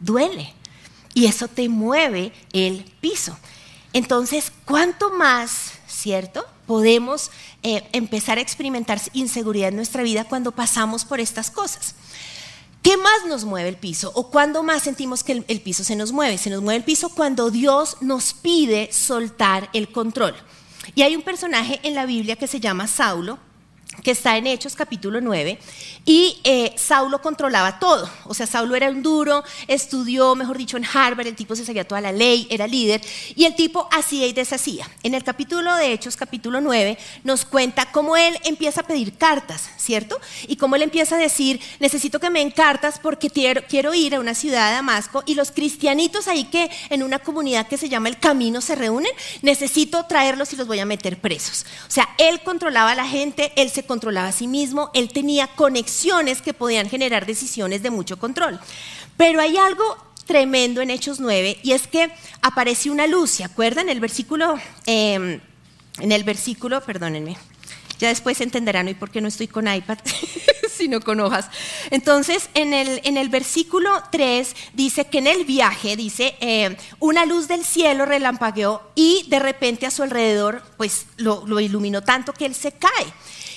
duele 0.02 0.54
y 1.14 1.28
eso 1.28 1.48
te 1.48 1.70
mueve 1.70 2.34
el 2.52 2.84
piso. 3.00 3.38
Entonces, 3.96 4.52
¿cuánto 4.66 5.10
más, 5.10 5.72
cierto? 5.88 6.46
Podemos 6.68 7.32
eh, 7.64 7.88
empezar 7.94 8.38
a 8.38 8.42
experimentar 8.42 9.00
inseguridad 9.14 9.70
en 9.70 9.78
nuestra 9.78 10.04
vida 10.04 10.26
cuando 10.26 10.52
pasamos 10.52 11.06
por 11.06 11.22
estas 11.22 11.50
cosas. 11.50 11.96
¿Qué 12.84 12.98
más 12.98 13.26
nos 13.26 13.46
mueve 13.46 13.70
el 13.70 13.78
piso? 13.78 14.12
¿O 14.14 14.30
cuándo 14.30 14.64
más 14.64 14.84
sentimos 14.84 15.24
que 15.24 15.32
el, 15.32 15.46
el 15.48 15.62
piso 15.62 15.86
se 15.86 15.96
nos 15.96 16.12
mueve? 16.12 16.38
Se 16.38 16.50
nos 16.50 16.62
mueve 16.62 16.80
el 16.80 16.84
piso 16.84 17.08
cuando 17.08 17.50
Dios 17.52 17.96
nos 18.02 18.34
pide 18.34 18.92
soltar 18.92 19.70
el 19.72 19.90
control. 19.90 20.36
Y 20.94 21.04
hay 21.04 21.16
un 21.16 21.22
personaje 21.22 21.80
en 21.84 21.96
la 21.96 22.06
Biblia 22.06 22.36
que 22.36 22.48
se 22.48 22.60
llama 22.60 22.90
Saulo, 22.90 23.40
que 24.04 24.12
está 24.12 24.36
en 24.36 24.48
Hechos 24.48 24.76
capítulo 24.76 25.22
9, 25.22 25.58
y 26.06 26.40
eh, 26.44 26.74
Saulo 26.78 27.20
controlaba 27.20 27.80
todo. 27.80 28.10
O 28.26 28.34
sea, 28.34 28.46
Saulo 28.46 28.76
era 28.76 28.90
un 28.90 29.02
duro, 29.02 29.44
estudió, 29.68 30.36
mejor 30.36 30.58
dicho, 30.58 30.78
en 30.78 30.86
Harvard, 30.86 31.28
el 31.28 31.36
tipo 31.36 31.56
se 31.56 31.66
sabía 31.66 31.88
toda 31.88 32.00
la 32.00 32.12
ley, 32.12 32.48
era 32.52 32.68
líder, 32.68 33.02
y 33.36 33.46
el 33.46 33.56
tipo 33.56 33.90
hacía 33.92 34.28
y 34.28 34.34
deshacía. 34.34 34.88
En 35.02 35.16
el 35.16 35.24
capítulo 35.24 35.76
de 35.76 35.92
Hechos, 35.92 36.16
capítulo 36.16 36.62
9, 36.62 36.98
nos 37.24 37.44
cuenta 37.46 37.92
cómo 37.92 38.16
él 38.16 38.38
empieza 38.44 38.82
a 38.82 38.88
pedir 38.88 39.18
cartas, 39.18 39.70
¿cierto? 39.78 40.20
Y 40.48 40.58
cómo 40.58 40.76
él 40.76 40.84
empieza 40.84 41.16
a 41.16 41.20
decir, 41.20 41.60
necesito 41.80 42.20
que 42.20 42.30
me 42.30 42.40
den 42.40 42.52
cartas 42.52 43.00
porque 43.00 43.30
quiero, 43.30 43.94
ir 43.96 44.16
a 44.16 44.20
una 44.20 44.36
ciudad 44.36 44.70
de 44.70 44.76
Damasco, 44.76 45.24
y 45.26 45.34
los 45.34 45.52
cristianitos 45.52 46.28
ahí 46.28 46.46
que 46.46 46.70
en 46.90 47.02
una 47.02 47.20
comunidad 47.20 47.68
que 47.68 47.78
se 47.78 47.90
llama 47.90 48.10
El 48.10 48.20
Camino 48.20 48.62
se 48.62 48.76
reúnen, 48.76 49.12
necesito 49.42 50.06
traerlos 50.06 50.54
y 50.54 50.56
los 50.56 50.68
voy 50.68 50.80
a 50.80 50.86
meter 50.86 51.20
presos. 51.20 51.66
O 51.88 51.92
sea, 51.92 52.08
él 52.20 52.42
controlaba 52.42 52.92
a 52.92 52.96
la 52.96 53.08
gente, 53.08 53.52
él 53.56 53.72
se 53.72 53.86
controlaba 53.86 54.28
a 54.28 54.32
sí 54.32 54.48
mismo, 54.48 54.92
él 54.94 55.12
tenía 55.12 55.48
que 56.44 56.54
podían 56.54 56.90
generar 56.90 57.26
decisiones 57.26 57.82
de 57.82 57.90
mucho 57.90 58.18
control. 58.18 58.60
Pero 59.18 59.42
hay 59.42 59.58
algo 59.58 59.84
tremendo 60.26 60.82
en 60.82 60.90
Hechos 60.90 61.20
9 61.20 61.60
y 61.64 61.72
es 61.72 61.88
que 61.88 62.12
aparece 62.42 62.90
una 62.90 63.08
luz, 63.08 63.32
¿se 63.32 63.44
acuerdan? 63.44 63.90
El 63.90 64.00
versículo, 64.00 64.60
em, 64.86 65.40
en 66.00 66.12
el 66.12 66.24
versículo, 66.24 66.82
perdónenme, 66.82 67.38
ya 68.00 68.10
después 68.10 68.42
entenderán 68.42 68.88
hoy 68.88 68.96
por 68.96 69.10
qué 69.10 69.22
no 69.22 69.28
estoy 69.28 69.48
con 69.48 69.74
iPad, 69.74 70.00
sino 70.70 71.00
con 71.00 71.20
hojas. 71.22 71.50
Entonces, 71.92 72.50
en 72.54 72.74
el, 72.74 73.02
en 73.04 73.18
el 73.18 73.30
versículo 73.30 73.90
3 74.12 74.56
dice 74.74 75.06
que 75.06 75.20
en 75.20 75.28
el 75.28 75.46
viaje, 75.46 75.96
dice, 75.96 76.36
em, 76.40 76.76
una 77.00 77.26
luz 77.26 77.48
del 77.48 77.64
cielo 77.64 78.06
relampagueó 78.06 78.82
y 78.96 79.26
de 79.30 79.40
repente 79.40 79.86
a 79.86 79.92
su 79.92 80.04
alrededor, 80.04 80.62
pues 80.78 81.06
lo, 81.18 81.46
lo 81.48 81.60
iluminó 81.60 82.02
tanto 82.02 82.34
que 82.34 82.46
él 82.46 82.56
se 82.56 82.74
cae. 82.74 83.14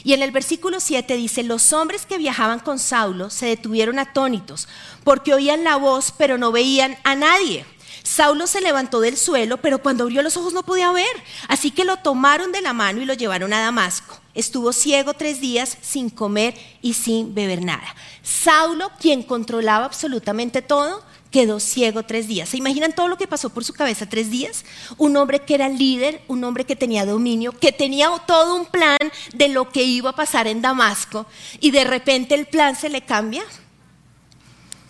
Y 0.08 0.14
en 0.14 0.22
el 0.22 0.30
versículo 0.30 0.80
7 0.80 1.16
dice, 1.18 1.42
los 1.42 1.74
hombres 1.74 2.06
que 2.06 2.16
viajaban 2.16 2.60
con 2.60 2.78
Saulo 2.78 3.28
se 3.28 3.44
detuvieron 3.44 3.98
atónitos 3.98 4.66
porque 5.04 5.34
oían 5.34 5.64
la 5.64 5.76
voz 5.76 6.14
pero 6.16 6.38
no 6.38 6.50
veían 6.50 6.96
a 7.04 7.14
nadie. 7.14 7.66
Saulo 8.04 8.46
se 8.46 8.62
levantó 8.62 9.02
del 9.02 9.18
suelo, 9.18 9.58
pero 9.58 9.82
cuando 9.82 10.04
abrió 10.04 10.22
los 10.22 10.38
ojos 10.38 10.54
no 10.54 10.62
podía 10.62 10.90
ver. 10.92 11.04
Así 11.46 11.70
que 11.70 11.84
lo 11.84 11.98
tomaron 11.98 12.52
de 12.52 12.62
la 12.62 12.72
mano 12.72 13.02
y 13.02 13.04
lo 13.04 13.12
llevaron 13.12 13.52
a 13.52 13.60
Damasco. 13.60 14.18
Estuvo 14.32 14.72
ciego 14.72 15.12
tres 15.12 15.42
días 15.42 15.76
sin 15.82 16.08
comer 16.08 16.54
y 16.80 16.94
sin 16.94 17.34
beber 17.34 17.62
nada. 17.62 17.94
Saulo, 18.22 18.90
quien 18.98 19.22
controlaba 19.22 19.84
absolutamente 19.84 20.62
todo, 20.62 21.04
quedó 21.30 21.60
ciego 21.60 22.04
tres 22.04 22.26
días. 22.28 22.48
¿Se 22.48 22.56
imaginan 22.56 22.94
todo 22.94 23.08
lo 23.08 23.18
que 23.18 23.26
pasó 23.26 23.50
por 23.50 23.64
su 23.64 23.72
cabeza 23.72 24.08
tres 24.08 24.30
días? 24.30 24.64
Un 24.96 25.16
hombre 25.16 25.40
que 25.40 25.54
era 25.54 25.68
líder, 25.68 26.22
un 26.28 26.44
hombre 26.44 26.64
que 26.64 26.76
tenía 26.76 27.04
dominio, 27.04 27.52
que 27.52 27.72
tenía 27.72 28.10
todo 28.26 28.56
un 28.56 28.66
plan 28.66 28.98
de 29.34 29.48
lo 29.48 29.70
que 29.70 29.82
iba 29.82 30.10
a 30.10 30.16
pasar 30.16 30.46
en 30.46 30.62
Damasco 30.62 31.26
y 31.60 31.70
de 31.70 31.84
repente 31.84 32.34
el 32.34 32.46
plan 32.46 32.76
se 32.76 32.88
le 32.88 33.02
cambia. 33.02 33.42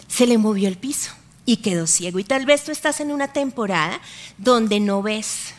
Se 0.06 0.26
le 0.26 0.38
movió 0.38 0.68
el 0.68 0.78
piso 0.78 1.12
y 1.44 1.58
quedó 1.58 1.86
ciego. 1.86 2.18
Y 2.18 2.24
tal 2.24 2.46
vez 2.46 2.64
tú 2.64 2.72
estás 2.72 3.00
en 3.00 3.12
una 3.12 3.32
temporada 3.32 4.00
donde 4.38 4.80
no 4.80 5.02
ves, 5.02 5.54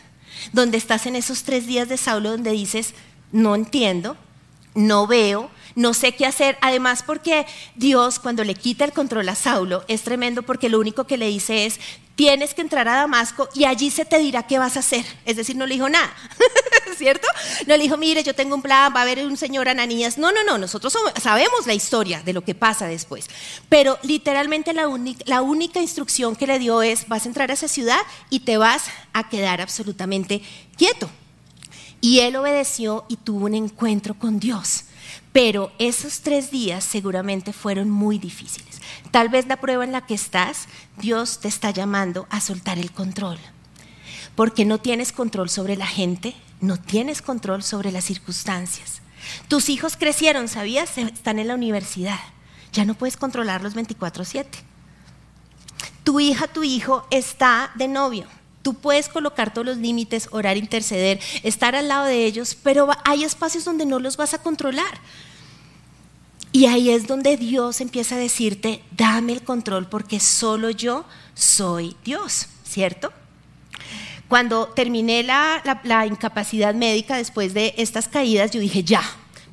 donde 0.54 0.78
estás 0.78 1.06
en 1.06 1.16
esos 1.16 1.44
tres 1.44 1.68
días 1.68 1.90
de 1.90 1.98
Saulo 1.98 2.32
donde 2.32 2.52
dices, 2.52 2.94
no 3.32 3.56
entiendo, 3.56 4.18
no 4.74 5.08
veo, 5.08 5.52
no 5.76 5.94
sé 5.94 6.14
qué 6.14 6.26
hacer. 6.26 6.58
Además, 6.62 7.04
porque 7.04 7.46
Dios 7.76 8.20
cuando 8.20 8.44
le 8.44 8.56
quita 8.56 8.86
el 8.86 8.94
control 8.94 9.30
a 9.30 9.36
Saulo 9.36 9.84
es 9.88 10.02
tremendo 10.02 10.44
porque 10.44 10.70
lo 10.70 10.80
único 10.80 11.06
que 11.06 11.18
le 11.18 11.28
dice 11.28 11.66
es, 11.66 11.80
tienes 12.20 12.54
que 12.54 12.60
entrar 12.60 12.86
a 12.90 12.96
Damasco 12.96 13.48
y 13.54 13.64
allí 13.64 13.90
se 13.92 14.04
te 14.04 14.20
dirá 14.20 14.44
qué 14.44 14.60
vas 14.60 14.76
a 14.76 14.82
hacer. 14.82 15.06
Es 15.24 15.38
decir, 15.38 15.56
no 15.56 15.66
le 15.66 15.76
dijo 15.76 15.88
nada, 15.88 16.14
¿cierto? 16.98 17.26
No 17.66 17.78
le 17.78 17.84
dijo, 17.84 17.96
mire, 17.96 18.24
yo 18.24 18.36
tengo 18.36 18.56
un 18.56 18.62
plan, 18.62 18.92
va 18.94 19.00
a 19.00 19.04
haber 19.04 19.26
un 19.26 19.38
señor 19.38 19.70
Ananías. 19.70 20.18
No, 20.18 20.34
no, 20.34 20.44
no, 20.44 20.58
nosotros 20.58 20.98
sabemos 21.22 21.66
la 21.66 21.74
historia 21.74 22.22
de 22.22 22.34
lo 22.34 22.42
que 22.44 22.56
pasa 22.56 22.88
después. 22.88 23.28
Pero 23.70 23.98
literalmente 24.04 24.74
la, 24.74 24.84
la 25.28 25.42
única 25.42 25.80
instrucción 25.80 26.36
que 26.36 26.46
le 26.46 26.60
dio 26.60 26.82
es, 26.82 27.08
vas 27.08 27.24
a 27.24 27.30
entrar 27.30 27.52
a 27.52 27.54
esa 27.54 27.70
ciudad 27.70 28.02
y 28.30 28.42
te 28.42 28.58
vas 28.58 28.84
a 29.14 29.30
quedar 29.30 29.62
absolutamente 29.62 30.42
quieto. 30.76 31.10
Y 32.02 32.20
él 32.20 32.36
obedeció 32.36 33.06
y 33.08 33.16
tuvo 33.16 33.46
un 33.46 33.56
encuentro 33.56 34.14
con 34.14 34.42
Dios. 34.42 34.84
Pero 35.32 35.72
esos 35.78 36.22
tres 36.22 36.50
días 36.50 36.84
seguramente 36.84 37.54
fueron 37.54 37.90
muy 37.90 38.18
difíciles. 38.18 38.82
Tal 39.12 39.30
vez 39.30 39.48
la 39.48 39.58
prueba 39.58 39.84
en 39.84 39.92
la 39.92 40.06
que 40.06 40.16
estás, 40.16 40.68
Dios 40.98 41.40
te 41.40 41.48
está 41.48 41.72
llamando 41.72 42.28
a 42.30 42.42
soltar 42.42 42.80
el 42.80 42.92
control. 42.92 43.38
Porque 44.36 44.66
no 44.66 44.80
tienes 44.80 45.12
control 45.12 45.50
sobre 45.50 45.76
la 45.76 45.88
gente, 45.88 46.36
no 46.62 46.78
tienes 46.78 47.22
control 47.22 47.62
sobre 47.62 47.92
las 47.92 48.06
circunstancias. 48.06 49.02
Tus 49.48 49.70
hijos 49.70 49.98
crecieron, 49.98 50.48
¿sabías? 50.48 50.98
Están 50.98 51.40
en 51.40 51.48
la 51.48 51.56
universidad. 51.56 52.20
Ya 52.74 52.86
no 52.86 52.96
puedes 52.96 53.18
controlarlos 53.18 53.76
24/7. 53.76 54.64
Tu 56.04 56.20
hija, 56.20 56.48
tu 56.48 56.64
hijo 56.64 57.06
está 57.12 57.72
de 57.76 57.88
novio 57.88 58.28
Tú 58.62 58.74
puedes 58.74 59.08
colocar 59.08 59.54
todos 59.54 59.66
los 59.66 59.78
límites, 59.78 60.28
orar, 60.32 60.58
interceder, 60.58 61.20
estar 61.44 61.76
al 61.76 61.88
lado 61.88 62.06
de 62.06 62.26
ellos, 62.26 62.58
pero 62.62 62.90
hay 63.06 63.24
espacios 63.24 63.64
donde 63.64 63.86
no 63.86 64.00
los 64.00 64.18
vas 64.18 64.34
a 64.34 64.42
controlar. 64.42 65.00
Y 66.52 66.66
ahí 66.66 66.90
es 66.90 67.08
donde 67.08 67.38
Dios 67.38 67.80
empieza 67.80 68.16
a 68.16 68.20
decirte, 68.20 68.84
dame 68.92 69.34
el 69.34 69.44
control 69.44 69.88
porque 69.88 70.20
solo 70.20 70.72
yo 70.72 71.06
soy 71.36 71.96
Dios, 72.04 72.48
¿cierto? 72.64 73.14
Cuando 74.28 74.68
terminé 74.68 75.24
la, 75.24 75.80
la 75.84 76.06
incapacidad 76.06 76.74
médica 76.74 77.18
después 77.18 77.54
de 77.54 77.74
estas 77.78 78.08
caídas, 78.08 78.52
yo 78.52 78.60
dije, 78.60 78.84
ya, 78.84 79.02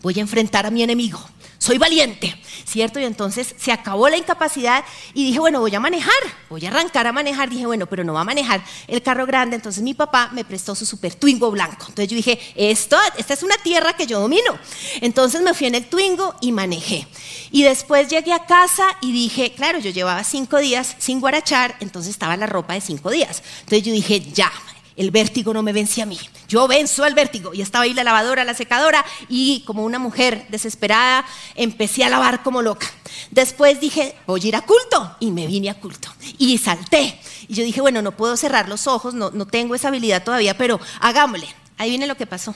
voy 0.03 0.19
a 0.19 0.23
enfrentar 0.23 0.67
a 0.67 0.71
mi 0.71 0.83
enemigo 0.83 1.21
soy 1.67 1.79
valiente, 1.79 2.41
¿cierto? 2.65 3.01
Y 3.01 3.05
entonces 3.05 3.57
se 3.59 3.73
acabó 3.73 4.09
la 4.09 4.17
incapacidad 4.17 4.85
y 5.15 5.25
dije, 5.27 5.41
bueno, 5.41 5.59
voy 5.59 5.75
a 5.75 5.81
manejar, 5.81 6.15
voy 6.49 6.65
a 6.65 6.69
arrancar 6.69 7.09
a 7.09 7.13
manejar. 7.13 7.51
Dije, 7.51 7.67
bueno, 7.67 7.87
pero 7.87 8.05
no 8.05 8.13
va 8.13 8.21
a 8.21 8.25
manejar 8.25 8.63
el 8.87 9.03
carro 9.03 9.27
grande. 9.27 9.57
Entonces 9.57 9.83
mi 9.83 9.93
papá 9.93 10.31
me 10.33 10.45
prestó 10.45 10.77
su 10.77 10.87
super 10.87 11.17
Twingo 11.17 11.51
blanco. 11.51 11.87
Entonces 11.89 12.09
yo 12.09 12.15
dije, 12.15 12.39
esto, 12.55 12.97
esta 13.19 13.35
es 13.35 13.43
una 13.43 13.57
tierra 13.57 13.95
que 13.95 14.07
yo 14.07 14.21
domino. 14.21 14.57
Entonces 15.01 15.43
me 15.43 15.55
fui 15.55 15.67
en 15.67 15.75
el 15.75 15.87
Twingo 15.87 16.37
y 16.41 16.53
manejé. 16.53 17.09
Y 17.51 17.65
después 17.65 18.07
llegué 18.07 18.33
a 18.33 18.47
casa 18.47 18.85
y 19.01 19.11
dije, 19.11 19.53
claro, 19.53 19.81
yo 19.81 19.91
llevaba 19.91 20.23
cinco 20.23 20.59
días 20.59 20.95
sin 21.01 21.21
guarachar, 21.21 21.75
entonces 21.81 22.11
estaba 22.13 22.37
la 22.37 22.47
ropa 22.47 22.75
de 22.75 22.81
cinco 22.81 23.11
días. 23.11 23.43
Entonces 23.63 23.83
yo 23.83 23.93
dije, 23.93 24.21
ya, 24.21 24.53
el 24.97 25.11
vértigo 25.11 25.53
no 25.53 25.63
me 25.63 25.73
vence 25.73 26.03
a 26.03 26.07
mí. 26.07 26.19
Yo 26.49 26.67
venzo 26.67 27.05
al 27.05 27.15
vértigo. 27.15 27.53
Y 27.53 27.61
estaba 27.61 27.85
ahí 27.85 27.95
la 27.95 28.05
lavadora, 28.05 28.45
la 28.45 28.55
secadora, 28.55 29.05
y 29.29 29.61
como 29.67 29.85
una 29.85 29.99
mujer 29.99 30.47
desesperada, 30.49 31.25
empecé 31.55 32.05
a 32.05 32.09
lavar 32.09 32.43
como 32.43 32.63
loca. 32.63 32.87
Después 33.31 33.81
dije, 33.81 34.17
voy 34.27 34.41
a 34.45 34.49
ir 34.49 34.57
a 34.57 34.63
culto. 34.63 35.17
Y 35.21 35.31
me 35.31 35.47
vine 35.47 35.71
a 35.71 35.75
culto. 35.75 36.09
Y 36.39 36.59
salté. 36.59 37.21
Y 37.49 37.55
yo 37.55 37.65
dije, 37.65 37.81
bueno, 37.81 38.03
no 38.03 38.17
puedo 38.17 38.37
cerrar 38.37 38.69
los 38.69 38.87
ojos, 38.87 39.15
no, 39.15 39.31
no 39.31 39.47
tengo 39.47 39.75
esa 39.75 39.89
habilidad 39.89 40.25
todavía, 40.25 40.57
pero 40.57 40.81
hagámosle. 41.01 41.49
Ahí 41.77 41.91
viene 41.91 42.07
lo 42.07 42.17
que 42.17 42.27
pasó. 42.27 42.55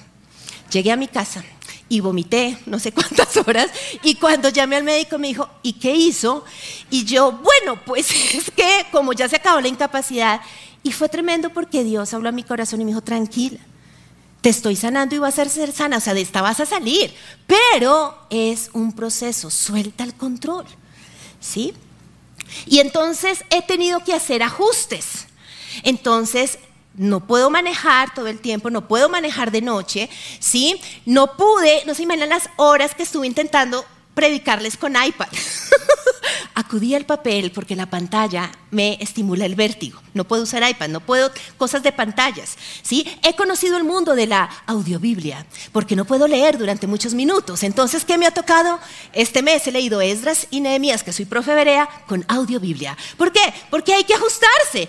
Llegué 0.71 0.93
a 0.93 0.97
mi 0.97 1.09
casa 1.09 1.45
y 1.91 2.01
vomité 2.01 2.57
no 2.67 2.79
sé 2.79 2.93
cuántas 2.93 3.37
horas 3.37 3.69
y 4.03 4.15
cuando 4.15 4.49
llamé 4.49 4.77
al 4.77 4.85
médico 4.85 5.19
me 5.19 5.27
dijo, 5.27 5.51
¿y 5.63 5.75
qué 5.75 5.95
hizo? 5.95 6.45
Y 6.89 7.05
yo, 7.05 7.33
bueno, 7.33 7.81
pues 7.85 8.11
es 8.35 8.51
que 8.51 8.87
como 8.91 9.13
ya 9.13 9.29
se 9.29 9.37
acabó 9.37 9.61
la 9.61 9.69
incapacidad 9.69 10.41
y 10.83 10.93
fue 10.93 11.09
tremendo 11.09 11.51
porque 11.51 11.85
Dios 11.85 12.15
habló 12.15 12.29
a 12.29 12.33
mi 12.33 12.43
corazón 12.43 12.81
y 12.81 12.85
me 12.85 12.91
dijo, 12.91 13.03
tranquila, 13.03 13.61
te 14.41 14.49
estoy 14.49 14.77
sanando 14.77 15.15
y 15.15 15.19
vas 15.19 15.39
a 15.39 15.45
ser 15.49 15.73
sana, 15.73 15.99
o 15.99 16.01
sea, 16.01 16.15
de 16.15 16.23
esta 16.23 16.41
vas 16.41 16.61
a 16.61 16.67
salir, 16.67 17.13
pero 17.47 18.17
es 18.31 18.71
un 18.73 18.93
proceso, 18.93 19.51
suelta 19.51 20.05
el 20.05 20.15
control, 20.15 20.65
¿sí? 21.41 21.75
Y 22.67 22.79
entonces 22.79 23.45
he 23.51 23.63
tenido 23.63 24.03
que 24.03 24.15
hacer 24.15 24.43
ajustes. 24.43 25.27
Entonces, 25.83 26.59
no 26.95 27.27
puedo 27.27 27.51
manejar 27.51 28.15
todo 28.15 28.27
el 28.27 28.41
tiempo, 28.41 28.71
no 28.71 28.89
puedo 28.89 29.09
manejar 29.09 29.51
de 29.51 29.63
noche, 29.63 30.11
¿sí? 30.41 30.81
No 31.07 31.37
pude, 31.37 31.85
no 31.87 31.95
se 31.95 32.03
imaginan 32.03 32.31
las 32.31 32.49
horas 32.57 32.95
que 32.95 33.05
estuve 33.05 33.27
intentando 33.27 33.85
predicarles 34.21 34.77
con 34.77 35.03
iPad. 35.03 35.29
Acudí 36.55 36.95
al 36.95 37.07
papel 37.07 37.53
porque 37.53 37.75
la 37.75 37.87
pantalla 37.87 38.53
me 38.71 38.99
estimula 39.01 39.47
el 39.47 39.55
vértigo. 39.55 39.99
No 40.13 40.25
puedo 40.25 40.43
usar 40.43 40.69
iPad, 40.69 40.89
no 40.89 41.01
puedo 41.01 41.33
cosas 41.57 41.83
de 41.83 41.91
pantallas. 41.91 42.59
¿sí? 42.83 43.07
He 43.23 43.35
conocido 43.35 43.79
el 43.79 43.85
mundo 43.85 44.15
de 44.15 44.27
la 44.27 44.51
audiobiblia 44.67 45.47
porque 45.73 45.97
no 45.97 46.05
puedo 46.05 46.29
leer 46.29 46.59
durante 46.59 46.87
muchos 46.87 47.15
minutos. 47.15 47.63
Entonces, 47.63 48.05
¿qué 48.05 48.19
me 48.19 48.27
ha 48.27 48.31
tocado? 48.31 48.79
Este 49.15 49.41
mes 49.41 49.67
he 49.67 49.73
leído 49.73 50.03
Esdras 50.03 50.49
y 50.51 50.61
Nehemías, 50.61 51.03
que 51.03 51.15
soy 51.15 51.25
profe 51.25 51.55
Berea, 51.55 51.89
con 52.07 52.27
audiobiblia. 52.29 52.95
¿Por 53.17 53.33
qué? 53.33 53.55
Porque 53.71 53.95
hay 53.95 54.05
que 54.05 54.15
ajustarse. 54.15 54.87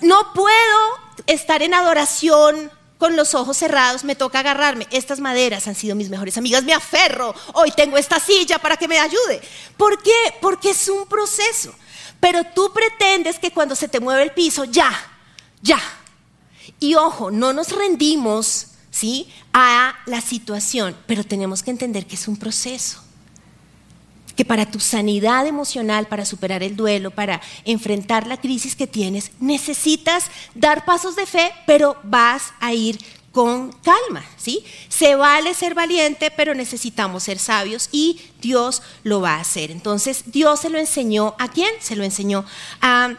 No 0.00 0.32
puedo 0.34 0.80
estar 1.28 1.62
en 1.62 1.74
adoración 1.74 2.72
con 3.02 3.16
los 3.16 3.34
ojos 3.34 3.56
cerrados, 3.56 4.04
me 4.04 4.14
toca 4.14 4.38
agarrarme. 4.38 4.86
Estas 4.92 5.18
maderas 5.18 5.66
han 5.66 5.74
sido 5.74 5.96
mis 5.96 6.08
mejores 6.08 6.38
amigas, 6.38 6.62
me 6.62 6.72
aferro. 6.72 7.34
Hoy 7.54 7.72
tengo 7.72 7.98
esta 7.98 8.20
silla 8.20 8.60
para 8.60 8.76
que 8.76 8.86
me 8.86 8.96
ayude. 8.96 9.42
¿Por 9.76 10.00
qué? 10.00 10.34
Porque 10.40 10.70
es 10.70 10.88
un 10.88 11.06
proceso. 11.06 11.74
Pero 12.20 12.44
tú 12.54 12.72
pretendes 12.72 13.40
que 13.40 13.50
cuando 13.50 13.74
se 13.74 13.88
te 13.88 13.98
mueve 13.98 14.22
el 14.22 14.30
piso, 14.30 14.62
ya, 14.66 14.92
ya. 15.62 15.80
Y 16.78 16.94
ojo, 16.94 17.32
no 17.32 17.52
nos 17.52 17.72
rendimos, 17.72 18.68
¿sí? 18.92 19.28
A 19.52 19.96
la 20.06 20.20
situación, 20.20 20.96
pero 21.08 21.24
tenemos 21.24 21.64
que 21.64 21.72
entender 21.72 22.06
que 22.06 22.14
es 22.14 22.28
un 22.28 22.36
proceso 22.36 23.01
que 24.36 24.44
para 24.44 24.70
tu 24.70 24.80
sanidad 24.80 25.46
emocional, 25.46 26.06
para 26.06 26.24
superar 26.24 26.62
el 26.62 26.76
duelo, 26.76 27.10
para 27.10 27.40
enfrentar 27.64 28.26
la 28.26 28.40
crisis 28.40 28.76
que 28.76 28.86
tienes, 28.86 29.30
necesitas 29.40 30.26
dar 30.54 30.84
pasos 30.84 31.16
de 31.16 31.26
fe, 31.26 31.52
pero 31.66 31.96
vas 32.02 32.52
a 32.60 32.72
ir 32.72 32.98
con 33.32 33.72
calma, 33.72 34.24
¿sí? 34.36 34.64
Se 34.88 35.14
vale 35.14 35.54
ser 35.54 35.74
valiente, 35.74 36.30
pero 36.30 36.54
necesitamos 36.54 37.22
ser 37.22 37.38
sabios 37.38 37.88
y 37.90 38.20
Dios 38.40 38.82
lo 39.02 39.20
va 39.20 39.36
a 39.36 39.40
hacer. 39.40 39.70
Entonces, 39.70 40.24
Dios 40.26 40.60
se 40.60 40.68
lo 40.68 40.78
enseñó 40.78 41.34
a 41.38 41.48
quién? 41.48 41.70
Se 41.80 41.96
lo 41.96 42.04
enseñó 42.04 42.44
a, 42.80 43.14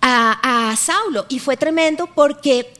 a, 0.00 0.74
Saulo 0.76 1.24
y 1.28 1.38
fue 1.38 1.56
tremendo 1.56 2.08
porque 2.08 2.74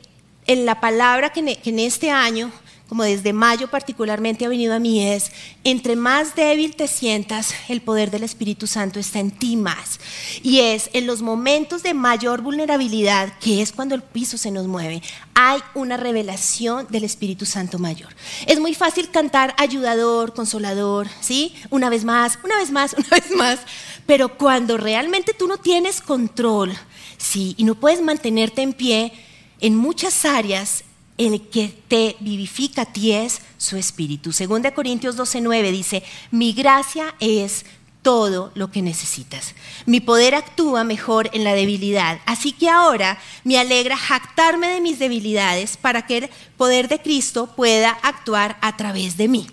en 0.45 0.65
la 0.65 0.81
palabra 0.81 1.31
que 1.31 1.59
en 1.63 1.79
este 1.79 2.11
año 2.11 2.51
como 2.87 3.03
desde 3.03 3.33
mayo 3.33 3.67
particularmente 3.67 4.45
ha 4.45 4.49
venido 4.49 4.73
a 4.75 4.79
mí 4.79 5.07
es, 5.07 5.31
entre 5.63 5.95
más 5.95 6.35
débil 6.35 6.75
te 6.75 6.87
sientas, 6.87 7.53
el 7.67 7.81
poder 7.81 8.11
del 8.11 8.23
Espíritu 8.23 8.67
Santo 8.67 8.99
está 8.99 9.19
en 9.19 9.31
ti 9.31 9.55
más. 9.55 9.99
Y 10.43 10.59
es 10.59 10.89
en 10.93 11.07
los 11.07 11.21
momentos 11.21 11.81
de 11.81 11.93
mayor 11.93 12.41
vulnerabilidad, 12.41 13.37
que 13.39 13.61
es 13.61 13.71
cuando 13.71 13.95
el 13.95 14.03
piso 14.03 14.37
se 14.37 14.51
nos 14.51 14.67
mueve, 14.67 15.01
hay 15.33 15.59
una 15.73 15.97
revelación 15.97 16.85
del 16.89 17.03
Espíritu 17.03 17.45
Santo 17.45 17.79
mayor. 17.79 18.09
Es 18.45 18.59
muy 18.59 18.75
fácil 18.75 19.09
cantar 19.09 19.55
ayudador, 19.57 20.33
consolador, 20.33 21.07
¿sí? 21.21 21.55
Una 21.71 21.89
vez 21.89 22.05
más, 22.05 22.37
una 22.43 22.57
vez 22.57 22.71
más, 22.71 22.93
una 22.97 23.09
vez 23.09 23.31
más, 23.35 23.59
pero 24.05 24.37
cuando 24.37 24.77
realmente 24.77 25.33
tú 25.33 25.47
no 25.47 25.57
tienes 25.57 26.01
control, 26.01 26.73
¿sí? 27.17 27.55
Y 27.57 27.63
no 27.63 27.75
puedes 27.75 28.01
mantenerte 28.01 28.61
en 28.61 28.73
pie, 28.73 29.11
en 29.59 29.75
muchas 29.75 30.25
áreas 30.25 30.83
el 31.17 31.47
que 31.49 31.73
te 31.87 32.15
vivifica 32.19 32.83
a 32.83 32.93
ti 32.93 33.11
es 33.11 33.41
su 33.57 33.77
espíritu. 33.77 34.33
Según 34.33 34.61
de 34.61 34.73
Corintios 34.73 35.15
12:9 35.15 35.71
dice, 35.71 36.03
"Mi 36.31 36.53
gracia 36.53 37.15
es 37.19 37.65
todo 38.01 38.51
lo 38.53 38.69
que 38.69 38.81
necesitas. 38.81 39.55
Mi 39.85 39.99
poder 39.99 40.35
actúa 40.35 40.83
mejor 40.83 41.29
en 41.33 41.43
la 41.43 41.53
debilidad, 41.53 42.19
así 42.25 42.51
que 42.51 42.69
ahora 42.69 43.19
me 43.43 43.57
alegra 43.57 43.97
jactarme 43.97 44.67
de 44.67 44.81
mis 44.81 44.99
debilidades 44.99 45.75
para 45.77 46.05
que 46.05 46.17
el 46.17 46.29
poder 46.57 46.87
de 46.87 47.01
Cristo 47.01 47.47
pueda 47.55 47.91
actuar 48.01 48.57
a 48.61 48.77
través 48.77 49.17
de 49.17 49.27
mí." 49.27 49.47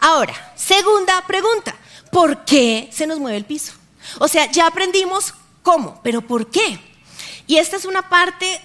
Ahora, 0.00 0.34
segunda 0.56 1.24
pregunta, 1.26 1.74
¿por 2.12 2.44
qué 2.44 2.90
se 2.92 3.06
nos 3.06 3.18
mueve 3.18 3.38
el 3.38 3.46
piso? 3.46 3.72
O 4.18 4.28
sea, 4.28 4.50
ya 4.50 4.66
aprendimos 4.66 5.32
¿cómo? 5.64 5.98
¿Pero 6.04 6.20
por 6.20 6.50
qué? 6.50 6.78
Y 7.46 7.58
esta 7.58 7.76
es 7.76 7.84
una 7.84 8.08
parte 8.08 8.60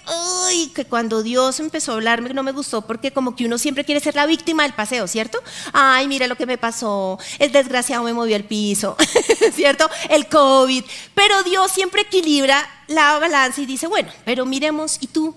que 0.74 0.86
cuando 0.86 1.22
Dios 1.22 1.60
empezó 1.60 1.92
a 1.92 1.96
hablarme 1.96 2.34
no 2.34 2.44
me 2.44 2.54
gustó 2.54 2.82
porque 2.82 3.12
como 3.12 3.36
que 3.36 3.46
uno 3.46 3.58
siempre 3.58 3.84
quiere 3.84 4.00
ser 4.00 4.16
la 4.16 4.26
víctima 4.26 4.64
del 4.64 4.74
paseo, 4.74 5.08
¿cierto? 5.08 5.40
Ay, 5.74 6.08
mira 6.08 6.28
lo 6.28 6.38
que 6.38 6.46
me 6.46 6.58
pasó, 6.58 7.20
el 7.40 7.52
desgraciado 7.52 8.04
me 8.04 8.14
movió 8.14 8.38
el 8.38 8.46
piso, 8.46 8.96
¿cierto? 9.54 9.90
El 10.10 10.28
COVID. 10.28 10.84
Pero 11.14 11.44
Dios 11.44 11.72
siempre 11.72 12.04
equilibra 12.04 12.66
la 12.88 13.20
balanza 13.20 13.62
y 13.62 13.66
dice, 13.66 13.88
bueno, 13.88 14.10
pero 14.24 14.46
miremos, 14.46 14.98
¿y 15.02 15.08
tú? 15.08 15.36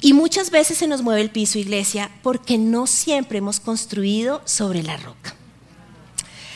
Y 0.00 0.12
muchas 0.12 0.50
veces 0.50 0.76
se 0.76 0.86
nos 0.86 1.00
mueve 1.00 1.22
el 1.22 1.30
piso, 1.30 1.58
iglesia, 1.58 2.10
porque 2.22 2.58
no 2.58 2.86
siempre 2.86 3.38
hemos 3.38 3.58
construido 3.58 4.42
sobre 4.44 4.82
la 4.82 4.98
roca. 4.98 5.34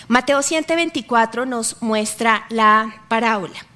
Mateo 0.07 0.43
124 0.43 1.47
nos 1.47 1.81
muestra 1.81 2.47
la 2.51 3.05
parábola. 3.09 3.68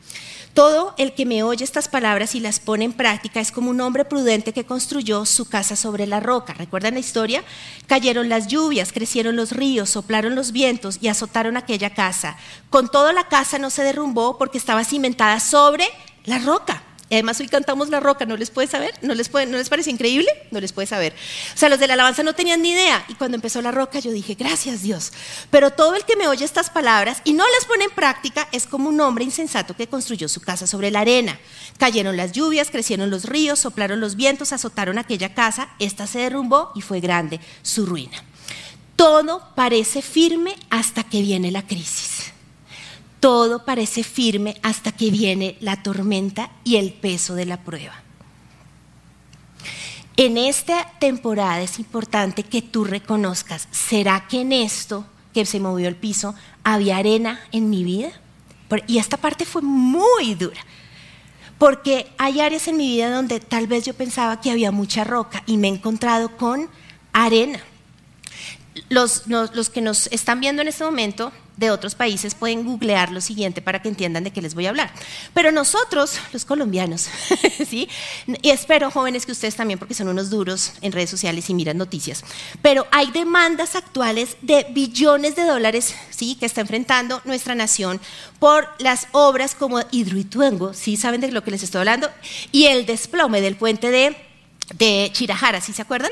Todo 0.55 0.95
el 0.99 1.15
que 1.15 1.25
me 1.25 1.43
oye 1.43 1.65
estas 1.65 1.89
palabras 1.89 2.35
y 2.35 2.41
las 2.41 2.61
pone 2.61 2.85
en 2.85 2.93
práctica 2.93 3.41
es 3.41 3.51
como 3.51 3.71
un 3.71 3.81
hombre 3.81 4.05
prudente 4.05 4.53
que 4.53 4.67
construyó 4.67 5.25
su 5.25 5.49
casa 5.49 5.77
sobre 5.77 6.07
la 6.07 6.21
roca. 6.21 6.53
¿Recuerdan 6.53 6.95
la 6.95 7.01
historia? 7.01 7.43
Cayeron 7.87 8.29
las 8.29 8.49
lluvias, 8.49 8.93
crecieron 8.93 9.35
los 9.35 9.53
ríos, 9.53 9.89
soplaron 9.89 10.35
los 10.35 10.53
vientos 10.53 10.99
y 11.01 11.09
azotaron 11.09 11.57
aquella 11.57 11.95
casa. 11.95 12.37
Con 12.69 12.91
todo 12.91 13.13
la 13.13 13.29
casa 13.29 13.59
no 13.59 13.71
se 13.71 13.83
derrumbó 13.83 14.37
porque 14.37 14.59
estaba 14.59 14.85
cimentada 14.85 15.41
sobre 15.41 15.87
la 16.27 16.39
roca. 16.39 16.82
Además 17.13 17.39
hoy 17.41 17.49
cantamos 17.49 17.91
La 17.91 18.01
Roca, 18.01 18.25
¿no 18.25 18.39
les 18.39 18.51
puede 18.51 18.69
saber? 18.69 18.95
¿No 19.03 19.15
les, 19.15 19.31
¿No 19.31 19.59
les 19.59 19.69
parece 19.69 19.91
increíble? 19.91 20.29
No 20.51 20.61
les 20.61 20.73
puede 20.73 20.87
saber. 20.87 21.15
O 21.55 21.59
sea, 21.59 21.69
los 21.69 21.79
de 21.79 21.87
la 21.87 21.93
alabanza 21.93 22.23
no 22.23 22.33
tenían 22.35 22.63
ni 22.63 22.71
idea. 22.71 23.05
Y 23.07 23.15
cuando 23.15 23.35
empezó 23.35 23.61
La 23.61 23.71
Roca 23.71 23.99
yo 23.99 24.11
dije, 24.11 24.35
gracias 24.35 24.83
Dios. 24.83 25.13
Pero 25.51 25.71
todo 25.73 25.95
el 25.95 26.07
que 26.07 26.17
me 26.17 26.27
oye 26.27 26.45
estas 26.45 26.71
palabras 26.71 27.21
y 27.25 27.35
no 27.35 27.45
las 27.51 27.67
pone 27.67 27.85
en 27.85 27.91
práctica 27.91 28.49
es 28.51 28.67
como 28.67 28.89
un 28.89 28.99
hombre 29.01 29.25
insensato 29.25 29.77
que 29.77 29.89
construyó 29.89 30.27
su 30.27 30.41
casa 30.41 30.67
sobre 30.67 30.91
la 30.91 31.01
arena. 31.01 31.39
Cayeron 31.77 32.17
las 32.17 32.33
lluvias, 32.33 32.71
crecieron 32.71 33.11
los 33.11 33.25
ríos, 33.25 33.59
soplaron 33.59 34.01
los 34.01 34.17
vientos, 34.17 34.55
azotaron 34.55 34.97
aquella 34.97 35.35
casa, 35.35 35.69
esta 35.79 36.07
se 36.07 36.21
derrumbó 36.21 36.73
y 36.75 36.81
fue 36.81 37.01
grande 37.01 37.41
su 37.61 37.85
ruina. 37.85 38.25
Todo 38.97 39.43
parece 39.55 40.01
firme 40.01 40.57
hasta 40.71 41.03
que 41.03 41.21
viene 41.21 41.51
la 41.51 41.67
crisis 41.67 42.32
todo 43.23 43.65
parece 43.65 44.03
firme 44.03 44.57
hasta 44.65 44.91
que 44.91 45.13
viene 45.13 45.57
la 45.61 45.81
tormenta 45.81 46.51
y 46.65 46.75
el 46.75 46.93
peso 46.93 47.37
de 47.37 47.47
la 47.47 47.63
prueba. 47.63 47.95
En 50.17 50.37
esta 50.37 50.91
temporada 50.99 51.63
es 51.63 51.79
importante 51.79 52.43
que 52.43 52.63
tú 52.63 52.83
reconozcas, 52.83 53.69
¿será 53.71 54.27
que 54.27 54.41
en 54.41 54.53
esto 54.53 55.07
que 55.33 55.47
se 55.47 55.61
movió 55.61 55.87
el 55.87 55.95
piso 55.95 56.35
había 56.65 56.97
arena 56.97 57.39
en 57.53 57.71
mi 57.71 57.85
vida? 57.85 58.11
Y 58.89 58.99
esta 58.99 59.19
parte 59.19 59.45
fue 59.45 59.63
muy 59.63 60.35
dura, 60.35 60.61
porque 61.59 62.11
hay 62.19 62.41
áreas 62.41 62.67
en 62.67 62.77
mi 62.77 62.89
vida 62.89 63.15
donde 63.15 63.39
tal 63.39 63.69
vez 63.69 63.85
yo 63.85 63.95
pensaba 63.95 64.41
que 64.41 64.51
había 64.51 64.73
mucha 64.73 65.05
roca 65.05 65.45
y 65.47 65.59
me 65.59 65.69
he 65.69 65.71
encontrado 65.71 66.37
con 66.37 66.69
arena. 67.13 67.61
Los, 68.89 69.23
que 69.73 69.81
nos 69.81 70.09
están 70.09 70.41
viendo 70.41 70.61
en 70.61 70.69
este 70.69 70.83
momento 70.83 71.31
de 71.57 71.71
otros 71.71 71.95
países 71.95 72.35
pueden 72.35 72.65
googlear 72.65 73.11
lo 73.11 73.21
siguiente 73.21 73.63
para 73.63 73.83
que 73.83 73.89
entiendan 73.89 74.25
de 74.25 74.31
qué 74.31 74.41
les 74.41 74.55
voy 74.55 74.67
a 74.67 74.71
hablar. 74.71 74.93
Pero 75.35 75.53
nosotros, 75.53 76.19
los 76.33 76.45
colombianos, 76.45 77.09
¿sí? 77.69 77.89
y 78.41 78.51
espero 78.51 78.91
jóvenes 78.91 79.27
que 79.27 79.33
ustedes 79.33 79.57
también, 79.57 79.79
porque 79.79 79.95
son 79.95 80.09
unos 80.09 80.31
duros 80.31 80.73
en 80.81 80.93
redes 80.93 81.11
sociales 81.11 81.49
y 81.51 81.55
miran 81.55 81.77
noticias, 81.77 82.25
pero 82.63 82.87
hay 82.91 83.11
demandas 83.11 83.77
actuales 83.77 84.37
de 84.43 84.67
billones 84.71 85.37
de 85.37 85.45
dólares 85.45 85.95
¿sí? 86.11 86.37
que 86.37 86.47
está 86.47 86.61
enfrentando 86.61 87.21
nuestra 87.25 87.55
nación 87.55 88.01
por 88.39 88.69
las 88.79 89.09
obras 89.13 89.55
como 89.55 89.81
Hidroituango, 89.91 90.75
¿sí? 90.75 90.97
¿saben 90.97 91.21
de 91.21 91.31
lo 91.31 91.45
que 91.45 91.51
les 91.51 91.63
estoy 91.63 91.81
hablando? 91.81 92.11
Y 92.51 92.67
el 92.67 92.87
desplome 92.87 93.41
del 93.41 93.57
puente 93.57 93.91
de, 93.91 94.17
de 94.75 95.11
Chirajara, 95.13 95.61
¿sí 95.61 95.73
se 95.73 95.83
acuerdan? 95.83 96.11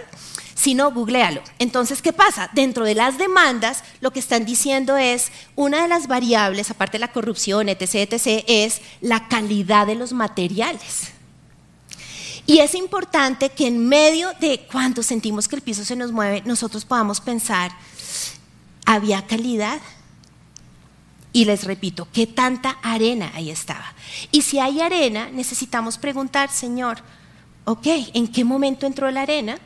Si 0.61 0.75
no, 0.75 0.93
googlealo. 0.93 1.41
Entonces, 1.59 2.03
¿qué 2.03 2.13
pasa? 2.13 2.51
Dentro 2.53 2.85
de 2.85 2.95
las 2.95 3.17
demandas, 3.17 3.83
lo 4.03 4.11
que 4.11 4.19
están 4.21 4.45
diciendo 4.45 4.99
es, 4.99 5.33
una 5.57 5.81
de 5.81 5.89
las 5.89 6.07
variables, 6.07 6.71
aparte 6.71 6.99
de 6.99 7.07
la 7.07 7.13
corrupción, 7.13 7.71
etc., 7.71 8.13
etc., 8.13 8.45
es 8.47 8.83
la 9.01 9.27
calidad 9.27 9.87
de 9.87 9.95
los 9.95 10.13
materiales. 10.13 11.13
Y 12.45 12.59
es 12.59 12.75
importante 12.75 13.49
que 13.49 13.69
en 13.69 13.89
medio 13.89 14.35
de 14.39 14.67
cuando 14.71 15.03
sentimos 15.03 15.49
que 15.49 15.57
el 15.57 15.63
piso 15.63 15.83
se 15.83 15.97
nos 15.97 16.13
mueve, 16.13 16.43
nosotros 16.45 16.85
podamos 16.85 17.23
pensar, 17.23 17.73
¿había 18.85 19.27
calidad? 19.27 19.81
Y 21.33 21.47
les 21.47 21.65
repito, 21.65 22.07
¿qué 22.13 22.27
tanta 22.27 22.73
arena 22.83 23.33
ahí 23.35 23.49
estaba? 23.51 23.95
Y 24.31 24.43
si 24.43 24.59
hay 24.59 24.83
arena, 24.83 25.31
necesitamos 25.33 25.97
preguntar, 25.97 26.51
Señor, 26.51 26.99
ok, 27.65 27.87
¿en 28.13 28.29
qué 28.29 28.45
momento 28.45 28.85
entró 28.85 29.11
la 29.11 29.23
arena? 29.23 29.59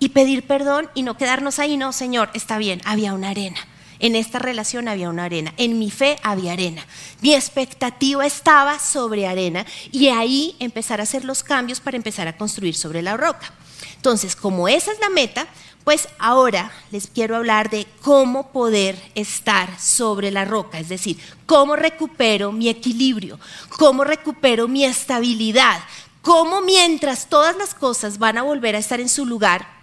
Y 0.00 0.08
pedir 0.08 0.46
perdón 0.46 0.90
y 0.94 1.04
no 1.04 1.16
quedarnos 1.16 1.60
ahí, 1.60 1.76
no, 1.76 1.92
Señor, 1.92 2.30
está 2.34 2.58
bien, 2.58 2.80
había 2.84 3.14
una 3.14 3.28
arena. 3.28 3.60
En 4.00 4.16
esta 4.16 4.38
relación 4.38 4.88
había 4.88 5.10
una 5.10 5.24
arena, 5.24 5.52
en 5.58 5.78
mi 5.78 5.90
fe 5.90 6.18
había 6.22 6.54
arena. 6.54 6.84
Mi 7.20 7.34
expectativa 7.34 8.24
estaba 8.24 8.78
sobre 8.78 9.28
arena 9.28 9.66
y 9.92 10.08
ahí 10.08 10.56
empezar 10.58 11.00
a 11.00 11.02
hacer 11.02 11.24
los 11.24 11.42
cambios 11.42 11.80
para 11.80 11.98
empezar 11.98 12.26
a 12.26 12.36
construir 12.36 12.74
sobre 12.74 13.02
la 13.02 13.18
roca. 13.18 13.52
Entonces, 13.96 14.34
como 14.34 14.68
esa 14.68 14.90
es 14.90 14.98
la 15.00 15.10
meta, 15.10 15.46
pues 15.84 16.08
ahora 16.18 16.72
les 16.90 17.08
quiero 17.08 17.36
hablar 17.36 17.68
de 17.68 17.86
cómo 18.00 18.52
poder 18.52 18.96
estar 19.14 19.78
sobre 19.78 20.30
la 20.30 20.46
roca, 20.46 20.78
es 20.78 20.88
decir, 20.88 21.18
cómo 21.44 21.76
recupero 21.76 22.52
mi 22.52 22.70
equilibrio, 22.70 23.38
cómo 23.76 24.04
recupero 24.04 24.66
mi 24.66 24.86
estabilidad, 24.86 25.80
cómo 26.22 26.62
mientras 26.62 27.28
todas 27.28 27.54
las 27.56 27.74
cosas 27.74 28.18
van 28.18 28.38
a 28.38 28.42
volver 28.42 28.76
a 28.76 28.78
estar 28.78 29.00
en 29.00 29.10
su 29.10 29.26
lugar, 29.26 29.79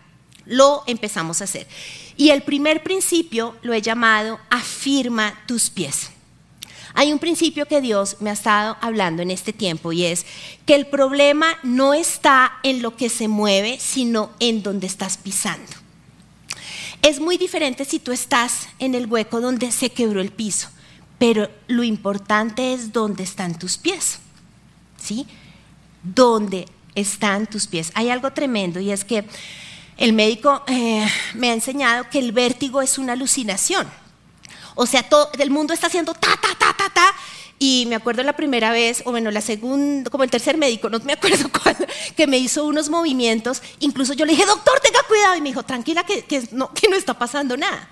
lo 0.48 0.84
empezamos 0.88 1.42
a 1.42 1.44
hacer. 1.44 1.68
Y 2.16 2.30
el 2.30 2.42
primer 2.42 2.84
principio 2.84 3.56
lo 3.62 3.74
he 3.74 3.82
llamado 3.82 4.40
afirma 4.50 5.40
tus 5.46 5.70
pies. 5.70 6.10
Hay 6.94 7.12
un 7.12 7.20
principio 7.20 7.68
que 7.68 7.80
Dios 7.80 8.18
me 8.22 8.32
ha 8.32 8.34
estado 8.34 8.76
hablando 8.82 9.22
en 9.22 9.30
este 9.30 9.54
tiempo 9.54 9.92
y 9.92 10.06
es 10.06 10.26
que 10.66 10.74
el 10.74 10.88
problema 10.88 11.56
no 11.62 11.94
está 11.94 12.54
en 12.64 12.82
lo 12.82 12.96
que 12.96 13.10
se 13.10 13.28
mueve, 13.28 13.78
sino 13.80 14.32
en 14.40 14.64
donde 14.64 14.88
estás 14.88 15.18
pisando. 15.18 15.72
Es 17.04 17.20
muy 17.20 17.38
diferente 17.38 17.86
si 17.86 18.00
tú 18.00 18.12
estás 18.12 18.68
en 18.80 18.96
el 18.96 19.06
hueco 19.06 19.42
donde 19.42 19.72
se 19.72 19.92
quebró 19.92 20.22
el 20.22 20.32
piso, 20.32 20.70
pero 21.20 21.52
lo 21.68 21.84
importante 21.84 22.74
es 22.74 22.92
dónde 22.92 23.22
están 23.24 23.60
tus 23.60 23.78
pies. 23.78 24.18
¿Sí? 25.00 25.28
¿Dónde 26.02 26.66
están 26.96 27.46
tus 27.46 27.68
pies? 27.68 27.92
Hay 27.94 28.10
algo 28.10 28.34
tremendo 28.34 28.80
y 28.80 28.90
es 28.90 29.06
que 29.06 29.24
el 29.98 30.14
médico 30.14 30.64
eh, 30.68 31.08
me 31.34 31.50
ha 31.50 31.54
enseñado 31.54 32.10
que 32.10 32.20
el 32.20 32.32
vértigo 32.32 32.82
es 32.82 32.98
una 32.98 33.14
alucinación. 33.14 33.88
O 34.76 34.86
sea, 34.86 35.04
todo 35.04 35.32
el 35.40 35.50
mundo 35.50 35.74
está 35.74 35.88
haciendo 35.88 36.14
ta, 36.14 36.38
ta, 36.40 36.50
ta, 36.58 36.74
ta, 36.78 36.90
ta. 36.94 37.14
Y 37.60 37.86
me 37.88 37.96
acuerdo 37.96 38.22
la 38.22 38.34
primera 38.34 38.72
vez, 38.72 39.02
o 39.06 39.12
bueno, 39.12 39.32
la 39.32 39.42
segunda, 39.42 40.12
como 40.12 40.24
el 40.24 40.30
tercer 40.30 40.58
médico, 40.58 40.90
no 40.90 41.00
me 41.00 41.14
acuerdo 41.18 41.50
cuál, 41.50 41.76
que 42.16 42.28
me 42.28 42.38
hizo 42.38 42.66
unos 42.66 42.90
movimientos. 42.90 43.64
Incluso 43.80 44.14
yo 44.14 44.26
le 44.26 44.34
dije, 44.34 44.46
doctor, 44.46 44.80
tenga 44.80 45.02
cuidado. 45.08 45.36
Y 45.36 45.42
me 45.42 45.50
dijo, 45.50 45.64
tranquila, 45.64 46.06
que, 46.06 46.48
no, 46.52 46.72
que 46.74 46.88
no 46.88 46.96
está 46.96 47.16
pasando 47.16 47.58
nada. 47.58 47.90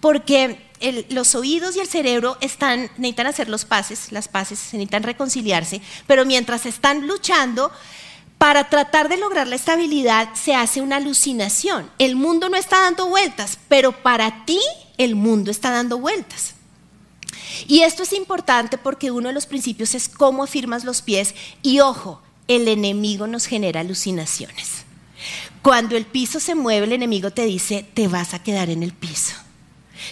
Porque 0.00 0.68
los 1.10 1.34
oídos 1.34 1.74
y 1.74 1.80
el 1.80 1.88
cerebro 1.88 2.38
están, 2.40 2.88
necesitan 2.98 3.26
hacer 3.26 3.48
los 3.48 3.64
pases, 3.64 4.12
las 4.12 4.28
pases, 4.28 4.60
necesitan 4.72 5.02
reconciliarse, 5.02 5.80
pero 6.06 6.24
mientras 6.24 6.66
están 6.66 7.08
luchando, 7.08 7.72
para 8.38 8.70
tratar 8.70 9.08
de 9.08 9.16
lograr 9.16 9.48
la 9.48 9.56
estabilidad 9.56 10.28
se 10.34 10.54
hace 10.54 10.80
una 10.80 10.96
alucinación. 10.96 11.90
El 11.98 12.14
mundo 12.14 12.48
no 12.48 12.56
está 12.56 12.80
dando 12.80 13.08
vueltas, 13.08 13.58
pero 13.68 13.92
para 13.92 14.44
ti 14.44 14.60
el 14.96 15.16
mundo 15.16 15.50
está 15.50 15.70
dando 15.70 15.98
vueltas. 15.98 16.54
Y 17.66 17.80
esto 17.80 18.04
es 18.04 18.12
importante 18.12 18.78
porque 18.78 19.10
uno 19.10 19.28
de 19.28 19.34
los 19.34 19.46
principios 19.46 19.94
es 19.94 20.08
cómo 20.08 20.44
afirmas 20.44 20.84
los 20.84 21.02
pies 21.02 21.34
y 21.62 21.80
ojo, 21.80 22.22
el 22.46 22.68
enemigo 22.68 23.26
nos 23.26 23.46
genera 23.46 23.80
alucinaciones. 23.80 24.84
Cuando 25.62 25.96
el 25.96 26.06
piso 26.06 26.38
se 26.38 26.54
mueve, 26.54 26.86
el 26.86 26.92
enemigo 26.92 27.32
te 27.32 27.44
dice, 27.44 27.84
te 27.94 28.06
vas 28.06 28.34
a 28.34 28.42
quedar 28.42 28.70
en 28.70 28.84
el 28.84 28.92
piso. 28.92 29.34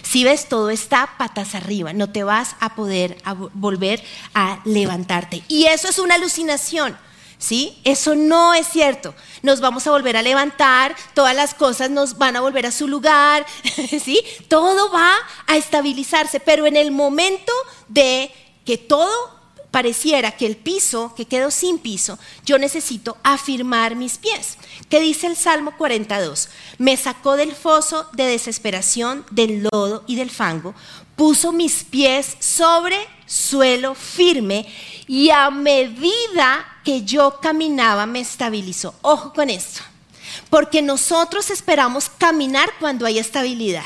Si 0.03 0.25
ves, 0.25 0.49
todo 0.49 0.69
está 0.69 1.15
patas 1.17 1.55
arriba, 1.55 1.93
no 1.93 2.09
te 2.09 2.23
vas 2.23 2.57
a 2.59 2.75
poder 2.75 3.17
volver 3.53 4.03
a 4.33 4.59
levantarte. 4.65 5.43
Y 5.47 5.65
eso 5.65 5.87
es 5.87 5.97
una 5.97 6.15
alucinación. 6.15 6.97
¿Sí? 7.39 7.79
Eso 7.83 8.15
no 8.15 8.53
es 8.53 8.67
cierto. 8.67 9.13
Nos 9.43 9.61
vamos 9.61 9.85
a 9.85 9.91
volver 9.91 10.17
a 10.17 10.23
levantar, 10.23 10.95
todas 11.13 11.35
las 11.35 11.53
cosas 11.53 11.89
nos 11.89 12.17
van 12.17 12.35
a 12.35 12.41
volver 12.41 12.65
a 12.65 12.71
su 12.71 12.87
lugar, 12.87 13.45
¿sí? 14.03 14.21
Todo 14.47 14.91
va 14.91 15.11
a 15.45 15.57
estabilizarse, 15.57 16.39
pero 16.39 16.65
en 16.65 16.75
el 16.75 16.91
momento 16.91 17.53
de 17.87 18.31
que 18.65 18.77
todo 18.77 19.37
pareciera 19.71 20.31
que 20.31 20.47
el 20.47 20.57
piso, 20.57 21.13
que 21.15 21.25
quedo 21.25 21.51
sin 21.51 21.77
piso, 21.77 22.17
yo 22.45 22.57
necesito 22.57 23.17
afirmar 23.23 23.95
mis 23.95 24.17
pies. 24.17 24.57
¿Qué 24.89 24.99
dice 24.99 25.27
el 25.27 25.35
Salmo 25.35 25.77
42? 25.77 26.49
Me 26.79 26.97
sacó 26.97 27.35
del 27.35 27.53
foso 27.53 28.09
de 28.13 28.25
desesperación, 28.25 29.25
del 29.29 29.67
lodo 29.71 30.03
y 30.07 30.15
del 30.15 30.31
fango, 30.31 30.73
puso 31.15 31.51
mis 31.51 31.83
pies 31.83 32.37
sobre 32.39 32.97
suelo 33.25 33.93
firme 33.93 34.65
y 35.07 35.29
a 35.29 35.51
medida 35.51 36.76
que 36.87 37.03
yo 37.03 37.41
caminaba 37.41 38.05
me 38.05 38.21
estabilizó. 38.21 38.95
Ojo 39.01 39.33
con 39.33 39.49
esto, 39.49 39.81
porque 40.49 40.81
nosotros 40.81 41.49
esperamos 41.49 42.07
caminar 42.07 42.69
cuando 42.79 43.05
hay 43.05 43.19
estabilidad. 43.19 43.83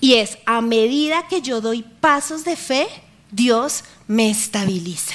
Y 0.00 0.14
es 0.14 0.38
a 0.44 0.60
medida 0.60 1.28
que 1.28 1.40
yo 1.40 1.60
doy 1.60 1.84
pasos 1.84 2.44
de 2.44 2.56
fe, 2.56 2.88
Dios 3.30 3.84
me 4.08 4.28
estabiliza. 4.28 5.14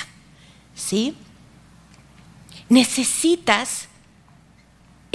¿Sí? 0.74 1.18
Necesitas 2.70 3.87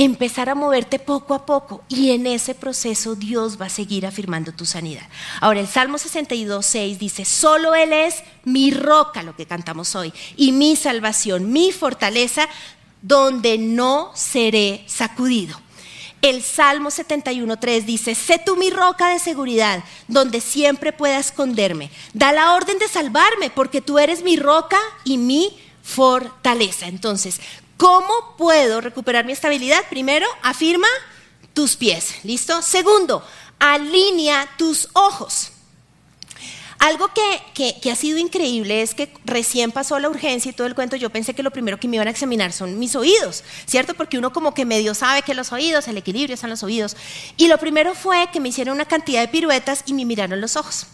empezar 0.04 0.48
a 0.48 0.54
moverte 0.54 0.98
poco 0.98 1.34
a 1.34 1.46
poco 1.46 1.82
y 1.88 2.10
en 2.10 2.26
ese 2.26 2.54
proceso 2.54 3.14
Dios 3.14 3.60
va 3.60 3.66
a 3.66 3.70
seguir 3.70 4.06
afirmando 4.06 4.52
tu 4.52 4.64
sanidad. 4.64 5.06
Ahora 5.40 5.60
el 5.60 5.68
Salmo 5.68 5.98
62, 5.98 6.64
6 6.64 6.98
dice, 6.98 7.24
solo 7.24 7.74
Él 7.74 7.92
es 7.92 8.22
mi 8.44 8.70
roca, 8.70 9.22
lo 9.22 9.36
que 9.36 9.46
cantamos 9.46 9.94
hoy, 9.94 10.12
y 10.36 10.52
mi 10.52 10.76
salvación, 10.76 11.52
mi 11.52 11.72
fortaleza, 11.72 12.48
donde 13.02 13.58
no 13.58 14.12
seré 14.14 14.84
sacudido. 14.86 15.60
El 16.22 16.42
Salmo 16.42 16.90
71.3 16.90 17.84
dice, 17.84 18.14
sé 18.14 18.40
tú 18.44 18.56
mi 18.56 18.70
roca 18.70 19.08
de 19.08 19.18
seguridad, 19.18 19.82
donde 20.06 20.40
siempre 20.40 20.92
pueda 20.92 21.18
esconderme. 21.18 21.90
Da 22.12 22.32
la 22.32 22.54
orden 22.54 22.78
de 22.78 22.86
salvarme, 22.86 23.50
porque 23.50 23.80
tú 23.80 23.98
eres 23.98 24.22
mi 24.22 24.36
roca 24.36 24.78
y 25.04 25.18
mi 25.18 25.58
fortaleza. 25.82 26.86
Entonces, 26.86 27.40
¿Cómo 27.82 28.36
puedo 28.38 28.80
recuperar 28.80 29.24
mi 29.24 29.32
estabilidad? 29.32 29.80
Primero, 29.90 30.24
afirma 30.40 30.86
tus 31.52 31.74
pies. 31.74 32.14
¿Listo? 32.22 32.62
Segundo, 32.62 33.26
alinea 33.58 34.48
tus 34.56 34.88
ojos. 34.92 35.50
Algo 36.78 37.10
que, 37.12 37.90
ha 37.90 37.96
sido 37.96 38.18
increíble 38.18 38.82
es 38.82 38.94
que 38.94 39.12
recién 39.24 39.72
pasó 39.72 39.98
la 39.98 40.08
urgencia 40.08 40.50
y 40.50 40.52
todo 40.52 40.68
el 40.68 40.76
cuento, 40.76 40.94
yo 40.94 41.10
pensé 41.10 41.34
que 41.34 41.42
lo 41.42 41.50
primero 41.50 41.80
que 41.80 41.88
me 41.88 41.96
iban 41.96 42.06
a 42.06 42.12
examinar 42.12 42.52
son 42.52 42.78
mis 42.78 42.94
oídos, 42.94 43.42
¿cierto? 43.66 43.94
Porque 43.94 44.16
uno 44.16 44.32
como 44.32 44.54
que 44.54 44.64
medio 44.64 44.94
sabe 44.94 45.22
que 45.22 45.34
los 45.34 45.50
oídos, 45.50 45.88
el 45.88 45.96
equilibrio 45.96 46.34
están 46.34 46.50
los 46.50 46.62
oídos. 46.62 46.96
Y 47.36 47.48
lo 47.48 47.58
primero 47.58 47.96
fue 47.96 48.28
que 48.32 48.38
me 48.38 48.50
hicieron 48.50 48.76
una 48.76 48.84
cantidad 48.84 49.22
de 49.22 49.28
piruetas 49.28 49.82
y 49.86 49.94
me 49.94 50.04
miraron 50.04 50.40
los 50.40 50.54
ojos. 50.54 50.86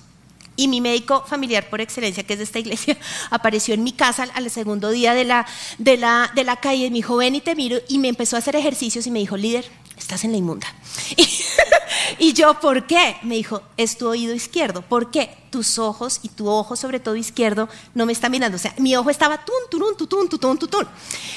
Y 0.58 0.68
mi 0.68 0.82
médico 0.82 1.24
familiar 1.26 1.70
por 1.70 1.80
excelencia, 1.80 2.24
que 2.24 2.34
es 2.34 2.38
de 2.40 2.44
esta 2.44 2.58
iglesia, 2.58 2.98
apareció 3.30 3.72
en 3.72 3.82
mi 3.82 3.92
casa 3.92 4.26
al 4.34 4.50
segundo 4.50 4.90
día 4.90 5.14
de 5.14 5.24
la, 5.24 5.46
de 5.78 5.96
la, 5.96 6.30
de 6.34 6.44
la 6.44 6.56
calle. 6.56 6.90
Me 6.90 6.96
dijo, 6.96 7.16
ven 7.16 7.34
y 7.34 7.40
te 7.40 7.54
miro. 7.54 7.78
Y 7.88 7.98
me 7.98 8.08
empezó 8.08 8.36
a 8.36 8.40
hacer 8.40 8.56
ejercicios 8.56 9.06
y 9.06 9.10
me 9.10 9.20
dijo, 9.20 9.36
líder, 9.36 9.64
estás 9.96 10.24
en 10.24 10.32
la 10.32 10.38
inmunda. 10.38 10.66
Y, 12.18 12.32
yo, 12.32 12.58
¿por 12.60 12.86
qué? 12.86 13.16
Me 13.22 13.36
dijo, 13.36 13.62
es 13.76 13.98
tu 13.98 14.08
oído 14.08 14.34
izquierdo. 14.34 14.82
¿Por 14.82 15.10
qué? 15.10 15.36
Tus 15.50 15.78
ojos 15.78 16.20
y 16.22 16.28
tu 16.28 16.48
ojo, 16.48 16.76
sobre 16.76 17.00
todo 17.00 17.16
izquierdo, 17.16 17.68
no 17.94 18.06
me 18.06 18.12
están 18.12 18.30
mirando. 18.30 18.56
O 18.56 18.58
sea, 18.58 18.74
mi 18.78 18.96
ojo 18.96 19.10
estaba 19.10 19.44
tun, 19.44 19.54
turun, 19.70 19.96
tutun, 19.96 20.28
tutun, 20.28 20.58
tutun. 20.58 20.86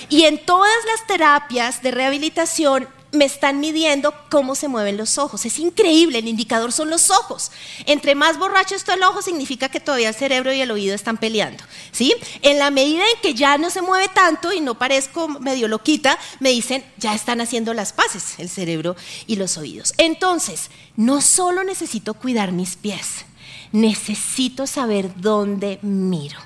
Y 0.10 0.24
en 0.24 0.44
todas 0.46 0.74
las 0.86 1.08
terapias 1.08 1.82
de 1.82 1.92
rehabilitación 1.92 2.88
me 3.12 3.26
están 3.26 3.60
midiendo 3.60 4.14
cómo 4.30 4.56
se 4.56 4.68
mueven 4.68 4.98
los 4.98 5.18
ojos. 5.18 5.46
Es 5.46 5.60
increíble, 5.60 6.20
el 6.20 6.28
indicador 6.28 6.72
son 6.72 6.90
los 6.90 7.10
ojos. 7.10 7.52
Entre 7.86 8.16
más 8.16 8.38
borracho 8.40 8.76
está 8.76 8.94
el 8.94 9.04
ojo, 9.04 9.22
significa 9.22 9.70
que 9.70 9.80
todavía 9.80 10.10
el 10.10 10.16
cerebro 10.16 10.54
y 10.54 10.62
el 10.62 10.72
oído 10.72 10.96
están 10.96 11.18
peleando. 11.18 11.64
¿sí? 11.92 12.14
En 12.42 12.58
la 12.58 12.72
medida 12.72 13.04
en 13.04 13.22
que 13.22 13.34
ya 13.34 13.58
no 13.58 13.70
se 13.70 13.82
mueve 13.82 14.08
tanto 14.14 14.54
y 14.54 14.62
no 14.62 14.78
parezco 14.78 15.28
medio 15.28 15.68
loquita, 15.68 16.18
me 16.40 16.50
dicen, 16.50 16.86
ya 16.98 17.14
están 17.14 17.42
haciendo 17.42 17.74
las 17.74 17.94
paces 17.94 18.36
el 18.38 18.50
cerebro 18.50 18.96
y 19.28 19.36
los 19.36 19.58
oídos. 19.58 19.94
Entonces, 19.98 20.70
no 20.96 21.22
solo 21.22 21.64
necesito 21.64 22.14
cuidar 22.14 22.52
mis 22.52 22.76
pies, 22.76 23.26
necesito 23.72 24.68
saber 24.68 25.12
dónde 25.18 25.80
miro. 25.82 26.40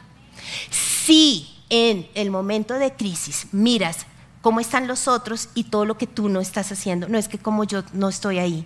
Si 0.62 1.47
en 1.69 2.08
el 2.15 2.32
momento 2.32 2.75
de 2.75 2.93
crisis 2.93 3.47
miras 3.51 4.06
cómo 4.46 4.60
están 4.60 4.88
los 4.88 5.08
otros 5.08 5.50
y 5.56 5.64
todo 5.64 5.86
lo 5.86 5.98
que 5.98 6.06
tú 6.06 6.30
no 6.30 6.40
estás 6.40 6.72
haciendo. 6.72 7.10
No 7.10 7.18
es 7.18 7.28
que 7.28 7.40
como 7.40 7.64
yo 7.64 7.82
no 7.94 8.10
estoy 8.10 8.38
ahí, 8.38 8.64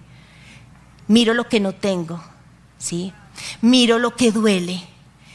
miro 1.07 1.33
lo 1.33 1.47
que 1.47 1.61
no 1.61 1.71
tengo, 1.71 2.21
¿sí? 2.77 3.13
Miro 3.61 3.97
lo 3.97 4.13
que 4.13 4.33
duele. 4.33 4.83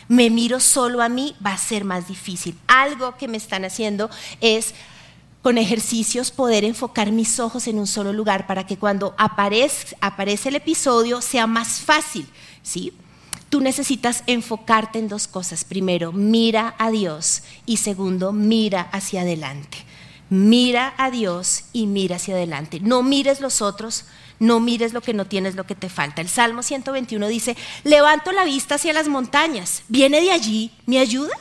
Me 0.06 0.28
miro 0.28 0.60
solo 0.60 1.00
a 1.00 1.08
mí, 1.08 1.34
va 1.42 1.54
a 1.54 1.56
ser 1.56 1.84
más 1.84 2.08
difícil. 2.08 2.58
Algo 2.66 3.16
que 3.16 3.26
me 3.26 3.38
están 3.38 3.64
haciendo 3.64 4.10
es 4.42 4.74
con 5.40 5.56
ejercicios 5.56 6.30
poder 6.30 6.66
enfocar 6.66 7.10
mis 7.10 7.40
ojos 7.40 7.66
en 7.66 7.78
un 7.78 7.86
solo 7.86 8.12
lugar 8.12 8.46
para 8.46 8.66
que 8.66 8.76
cuando 8.76 9.14
aparece, 9.16 9.96
el 10.50 10.56
episodio 10.56 11.22
sea 11.22 11.46
más 11.46 11.80
fácil, 11.80 12.28
¿sí? 12.62 12.92
Tú 13.48 13.62
necesitas 13.62 14.22
enfocarte 14.26 14.98
en 14.98 15.08
dos 15.08 15.26
cosas. 15.26 15.64
Primero, 15.64 16.12
mira 16.12 16.74
a 16.76 16.90
Dios 16.90 17.44
y 17.64 17.78
segundo, 17.78 18.34
mira 18.34 18.82
hacia 18.92 19.22
adelante. 19.22 19.78
Mira 20.30 20.94
a 20.96 21.10
Dios 21.10 21.64
y 21.72 21.86
mira 21.86 22.16
hacia 22.16 22.34
adelante. 22.34 22.80
No 22.80 23.02
mires 23.02 23.40
los 23.40 23.60
otros, 23.62 24.06
no 24.38 24.60
mires 24.60 24.92
lo 24.92 25.00
que 25.00 25.14
no 25.14 25.26
tienes, 25.26 25.54
lo 25.54 25.64
que 25.64 25.74
te 25.74 25.88
falta. 25.88 26.20
El 26.20 26.28
Salmo 26.28 26.62
121 26.62 27.28
dice, 27.28 27.56
levanto 27.84 28.32
la 28.32 28.44
vista 28.44 28.76
hacia 28.76 28.92
las 28.92 29.08
montañas. 29.08 29.82
¿Viene 29.88 30.20
de 30.20 30.32
allí 30.32 30.72
mi 30.86 30.98
ayuda? 30.98 31.34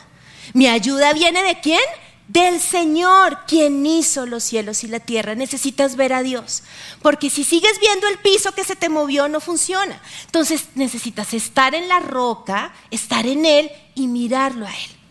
¿Mi 0.54 0.68
ayuda 0.68 1.14
viene 1.14 1.44
de 1.44 1.60
quién? 1.60 1.80
Del 2.28 2.60
Señor, 2.60 3.40
quien 3.48 3.86
hizo 3.86 4.26
los 4.26 4.44
cielos 4.44 4.84
y 4.84 4.88
la 4.88 5.00
tierra. 5.00 5.36
Necesitas 5.36 5.96
ver 5.96 6.14
a 6.14 6.24
Dios. 6.24 6.64
Porque 7.02 7.30
si 7.30 7.44
sigues 7.44 7.80
viendo 7.80 8.08
el 8.08 8.18
piso 8.20 8.54
que 8.54 8.64
se 8.64 8.76
te 8.76 8.90
movió, 8.90 9.28
no 9.28 9.40
funciona. 9.40 10.02
Entonces 10.26 10.66
necesitas 10.76 11.34
estar 11.34 11.76
en 11.76 11.88
la 11.88 12.00
roca, 12.00 12.74
estar 12.92 13.26
en 13.26 13.46
Él 13.46 13.72
y 13.96 14.08
mirarlo 14.08 14.66
a 14.66 14.72
Él. 14.72 15.03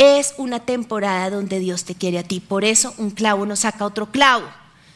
Es 0.00 0.32
una 0.38 0.60
temporada 0.60 1.28
donde 1.28 1.58
Dios 1.58 1.84
te 1.84 1.94
quiere 1.94 2.18
a 2.18 2.22
ti. 2.22 2.40
Por 2.40 2.64
eso 2.64 2.94
un 2.96 3.10
clavo 3.10 3.44
no 3.44 3.54
saca 3.54 3.84
otro 3.84 4.10
clavo. 4.10 4.48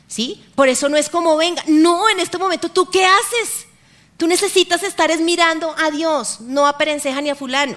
¿Sí? 0.08 0.42
Por 0.54 0.70
eso 0.70 0.88
no 0.88 0.96
es 0.96 1.10
como 1.10 1.36
venga. 1.36 1.62
No, 1.66 2.08
en 2.08 2.20
este 2.20 2.38
momento, 2.38 2.70
¿tú 2.70 2.88
qué 2.88 3.04
haces? 3.04 3.66
Tú 4.16 4.26
necesitas 4.26 4.82
estar 4.82 5.10
es 5.10 5.20
mirando 5.20 5.74
a 5.76 5.90
Dios, 5.90 6.40
no 6.40 6.66
a 6.66 6.78
Perenceja 6.78 7.20
ni 7.20 7.28
a 7.28 7.34
fulano. 7.34 7.76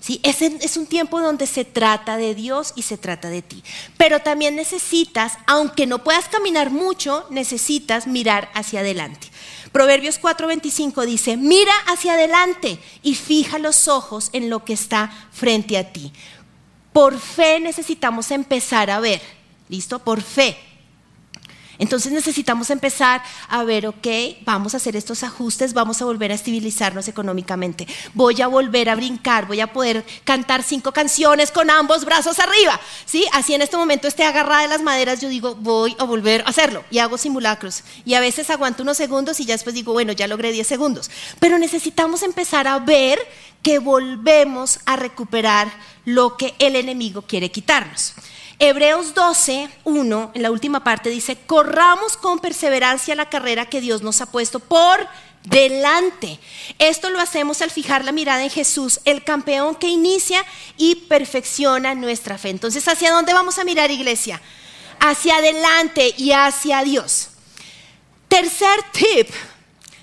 ¿Sí? 0.00 0.18
Es, 0.24 0.42
es 0.42 0.76
un 0.76 0.86
tiempo 0.86 1.20
donde 1.20 1.46
se 1.46 1.64
trata 1.64 2.16
de 2.16 2.34
Dios 2.34 2.72
y 2.74 2.82
se 2.82 2.98
trata 2.98 3.28
de 3.28 3.42
ti. 3.42 3.62
Pero 3.96 4.18
también 4.18 4.56
necesitas, 4.56 5.34
aunque 5.46 5.86
no 5.86 6.02
puedas 6.02 6.28
caminar 6.28 6.72
mucho, 6.72 7.24
necesitas 7.30 8.08
mirar 8.08 8.50
hacia 8.52 8.80
adelante. 8.80 9.28
Proverbios 9.74 10.20
4:25 10.20 11.04
dice, 11.04 11.36
mira 11.36 11.72
hacia 11.88 12.12
adelante 12.12 12.78
y 13.02 13.16
fija 13.16 13.58
los 13.58 13.88
ojos 13.88 14.30
en 14.32 14.48
lo 14.48 14.64
que 14.64 14.72
está 14.72 15.12
frente 15.32 15.76
a 15.76 15.92
ti. 15.92 16.12
Por 16.94 17.18
fe 17.18 17.58
necesitamos 17.58 18.30
empezar 18.30 18.88
a 18.88 19.00
ver, 19.00 19.20
¿listo? 19.68 19.98
Por 19.98 20.22
fe. 20.22 20.56
Entonces 21.76 22.12
necesitamos 22.12 22.70
empezar 22.70 23.20
a 23.48 23.64
ver, 23.64 23.88
ok, 23.88 24.06
vamos 24.42 24.74
a 24.74 24.76
hacer 24.76 24.94
estos 24.94 25.24
ajustes, 25.24 25.74
vamos 25.74 26.00
a 26.00 26.04
volver 26.04 26.30
a 26.30 26.36
estabilizarnos 26.36 27.08
económicamente. 27.08 27.88
Voy 28.14 28.40
a 28.42 28.46
volver 28.46 28.88
a 28.88 28.94
brincar, 28.94 29.48
voy 29.48 29.60
a 29.60 29.72
poder 29.72 30.04
cantar 30.22 30.62
cinco 30.62 30.92
canciones 30.92 31.50
con 31.50 31.68
ambos 31.68 32.04
brazos 32.04 32.38
arriba. 32.38 32.80
¿sí? 33.06 33.26
Así 33.32 33.54
en 33.54 33.62
este 33.62 33.76
momento 33.76 34.06
esté 34.06 34.22
agarrada 34.22 34.62
de 34.62 34.68
las 34.68 34.82
maderas, 34.82 35.20
yo 35.20 35.28
digo, 35.28 35.56
voy 35.56 35.96
a 35.98 36.04
volver 36.04 36.42
a 36.42 36.50
hacerlo 36.50 36.84
y 36.92 36.98
hago 36.98 37.18
simulacros. 37.18 37.82
Y 38.04 38.14
a 38.14 38.20
veces 38.20 38.50
aguanto 38.50 38.84
unos 38.84 38.96
segundos 38.96 39.40
y 39.40 39.46
ya 39.46 39.54
después 39.54 39.74
digo, 39.74 39.92
bueno, 39.92 40.12
ya 40.12 40.28
logré 40.28 40.52
10 40.52 40.64
segundos. 40.64 41.10
Pero 41.40 41.58
necesitamos 41.58 42.22
empezar 42.22 42.68
a 42.68 42.78
ver 42.78 43.18
que 43.64 43.80
volvemos 43.80 44.78
a 44.84 44.94
recuperar 44.94 45.72
lo 46.04 46.36
que 46.36 46.54
el 46.58 46.76
enemigo 46.76 47.22
quiere 47.22 47.50
quitarnos. 47.50 48.12
Hebreos 48.58 49.14
12, 49.14 49.68
1, 49.82 50.32
en 50.34 50.42
la 50.42 50.50
última 50.52 50.84
parte 50.84 51.08
dice, 51.08 51.36
corramos 51.46 52.16
con 52.16 52.38
perseverancia 52.38 53.16
la 53.16 53.30
carrera 53.30 53.66
que 53.66 53.80
Dios 53.80 54.02
nos 54.02 54.20
ha 54.20 54.26
puesto 54.26 54.60
por 54.60 55.08
delante. 55.44 56.38
Esto 56.78 57.08
lo 57.08 57.18
hacemos 57.18 57.62
al 57.62 57.70
fijar 57.70 58.04
la 58.04 58.12
mirada 58.12 58.44
en 58.44 58.50
Jesús, 58.50 59.00
el 59.06 59.24
campeón 59.24 59.74
que 59.74 59.88
inicia 59.88 60.44
y 60.76 60.94
perfecciona 60.94 61.94
nuestra 61.94 62.36
fe. 62.36 62.50
Entonces, 62.50 62.86
¿hacia 62.86 63.10
dónde 63.12 63.32
vamos 63.32 63.58
a 63.58 63.64
mirar, 63.64 63.90
iglesia? 63.90 64.42
Hacia 65.00 65.38
adelante 65.38 66.14
y 66.18 66.32
hacia 66.32 66.84
Dios. 66.84 67.30
Tercer 68.28 68.78
tip, 68.92 69.30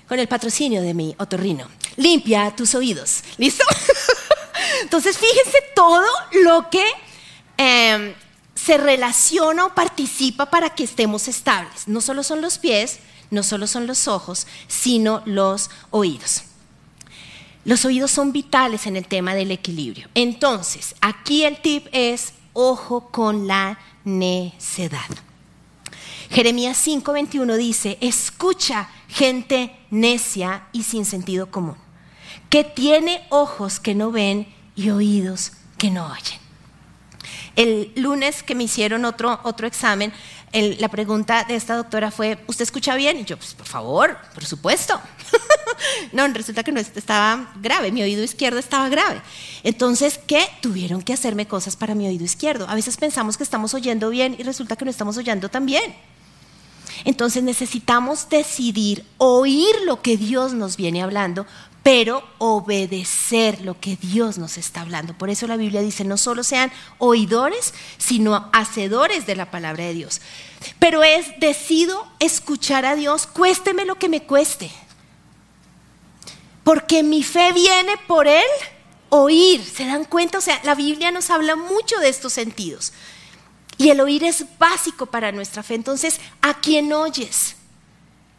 con 0.08 0.18
el 0.18 0.26
patrocinio 0.26 0.82
de 0.82 0.94
mi 0.94 1.14
otorrino 1.18 1.81
limpia 1.96 2.54
tus 2.54 2.74
oídos. 2.74 3.22
¿Listo? 3.38 3.64
Entonces, 4.82 5.18
fíjense 5.18 5.58
todo 5.74 6.06
lo 6.44 6.70
que 6.70 6.84
em, 7.56 8.14
se 8.54 8.76
relaciona 8.78 9.66
o 9.66 9.74
participa 9.74 10.46
para 10.46 10.70
que 10.70 10.84
estemos 10.84 11.28
estables. 11.28 11.88
No 11.88 12.00
solo 12.00 12.22
son 12.22 12.40
los 12.40 12.58
pies, 12.58 12.98
no 13.30 13.42
solo 13.42 13.66
son 13.66 13.86
los 13.86 14.08
ojos, 14.08 14.46
sino 14.68 15.22
los 15.24 15.70
oídos. 15.90 16.42
Los 17.64 17.84
oídos 17.84 18.10
son 18.10 18.32
vitales 18.32 18.86
en 18.86 18.96
el 18.96 19.06
tema 19.06 19.34
del 19.34 19.52
equilibrio. 19.52 20.08
Entonces, 20.14 20.94
aquí 21.00 21.44
el 21.44 21.60
tip 21.60 21.86
es 21.92 22.34
ojo 22.52 23.08
con 23.10 23.46
la 23.46 23.78
necedad. 24.04 25.08
Jeremías 26.32 26.78
5:21 26.86 27.56
dice, 27.58 27.98
escucha 28.00 28.88
gente 29.06 29.76
necia 29.90 30.66
y 30.72 30.82
sin 30.84 31.04
sentido 31.04 31.50
común. 31.50 31.76
que 32.48 32.64
tiene 32.64 33.26
ojos 33.30 33.80
que 33.80 33.94
no 33.94 34.10
ven 34.10 34.46
y 34.74 34.90
oídos 34.90 35.52
que 35.78 35.90
no 35.90 36.06
oyen. 36.06 36.38
El 37.56 37.92
lunes 37.96 38.42
que 38.42 38.54
me 38.54 38.64
hicieron 38.64 39.04
otro, 39.06 39.40
otro 39.42 39.66
examen, 39.66 40.12
la 40.52 40.88
pregunta 40.88 41.44
de 41.44 41.56
esta 41.56 41.76
doctora 41.76 42.10
fue, 42.10 42.38
¿usted 42.46 42.62
escucha 42.62 42.94
bien? 42.94 43.18
Y 43.18 43.24
yo, 43.24 43.38
pues 43.38 43.54
por 43.54 43.66
favor, 43.66 44.18
por 44.34 44.44
supuesto. 44.44 45.00
no, 46.12 46.28
resulta 46.28 46.62
que 46.62 46.72
no 46.72 46.80
estaba 46.80 47.52
grave, 47.60 47.90
mi 47.90 48.02
oído 48.02 48.22
izquierdo 48.22 48.58
estaba 48.58 48.88
grave. 48.90 49.22
Entonces, 49.62 50.18
¿qué? 50.26 50.46
Tuvieron 50.60 51.00
que 51.00 51.14
hacerme 51.14 51.46
cosas 51.46 51.76
para 51.76 51.94
mi 51.94 52.06
oído 52.06 52.24
izquierdo. 52.24 52.66
A 52.68 52.74
veces 52.74 52.96
pensamos 52.98 53.36
que 53.38 53.44
estamos 53.44 53.72
oyendo 53.72 54.10
bien 54.10 54.36
y 54.38 54.42
resulta 54.42 54.76
que 54.76 54.84
no 54.84 54.90
estamos 54.90 55.16
oyendo 55.16 55.48
tan 55.48 55.64
bien. 55.64 55.94
Entonces 57.04 57.42
necesitamos 57.42 58.28
decidir 58.28 59.04
oír 59.18 59.74
lo 59.84 60.02
que 60.02 60.16
Dios 60.16 60.52
nos 60.52 60.76
viene 60.76 61.02
hablando, 61.02 61.46
pero 61.82 62.22
obedecer 62.38 63.60
lo 63.62 63.78
que 63.80 63.96
Dios 63.96 64.38
nos 64.38 64.56
está 64.56 64.82
hablando. 64.82 65.14
Por 65.14 65.30
eso 65.30 65.46
la 65.46 65.56
Biblia 65.56 65.80
dice, 65.80 66.04
no 66.04 66.16
solo 66.16 66.44
sean 66.44 66.72
oidores, 66.98 67.74
sino 67.98 68.48
hacedores 68.52 69.26
de 69.26 69.36
la 69.36 69.50
palabra 69.50 69.84
de 69.84 69.94
Dios. 69.94 70.20
Pero 70.78 71.02
es, 71.02 71.26
decido 71.40 72.06
escuchar 72.20 72.86
a 72.86 72.94
Dios, 72.94 73.26
cuésteme 73.26 73.84
lo 73.84 73.96
que 73.96 74.08
me 74.08 74.22
cueste. 74.22 74.70
Porque 76.62 77.02
mi 77.02 77.24
fe 77.24 77.52
viene 77.52 77.96
por 78.06 78.28
Él 78.28 78.44
oír. 79.08 79.64
¿Se 79.64 79.84
dan 79.84 80.04
cuenta? 80.04 80.38
O 80.38 80.40
sea, 80.40 80.60
la 80.62 80.76
Biblia 80.76 81.10
nos 81.10 81.30
habla 81.30 81.56
mucho 81.56 81.98
de 81.98 82.08
estos 82.08 82.32
sentidos. 82.32 82.92
Y 83.82 83.90
el 83.90 84.00
oír 84.00 84.22
es 84.22 84.44
básico 84.60 85.06
para 85.06 85.32
nuestra 85.32 85.64
fe. 85.64 85.74
Entonces, 85.74 86.20
¿a 86.40 86.54
quién 86.54 86.92
oyes? 86.92 87.56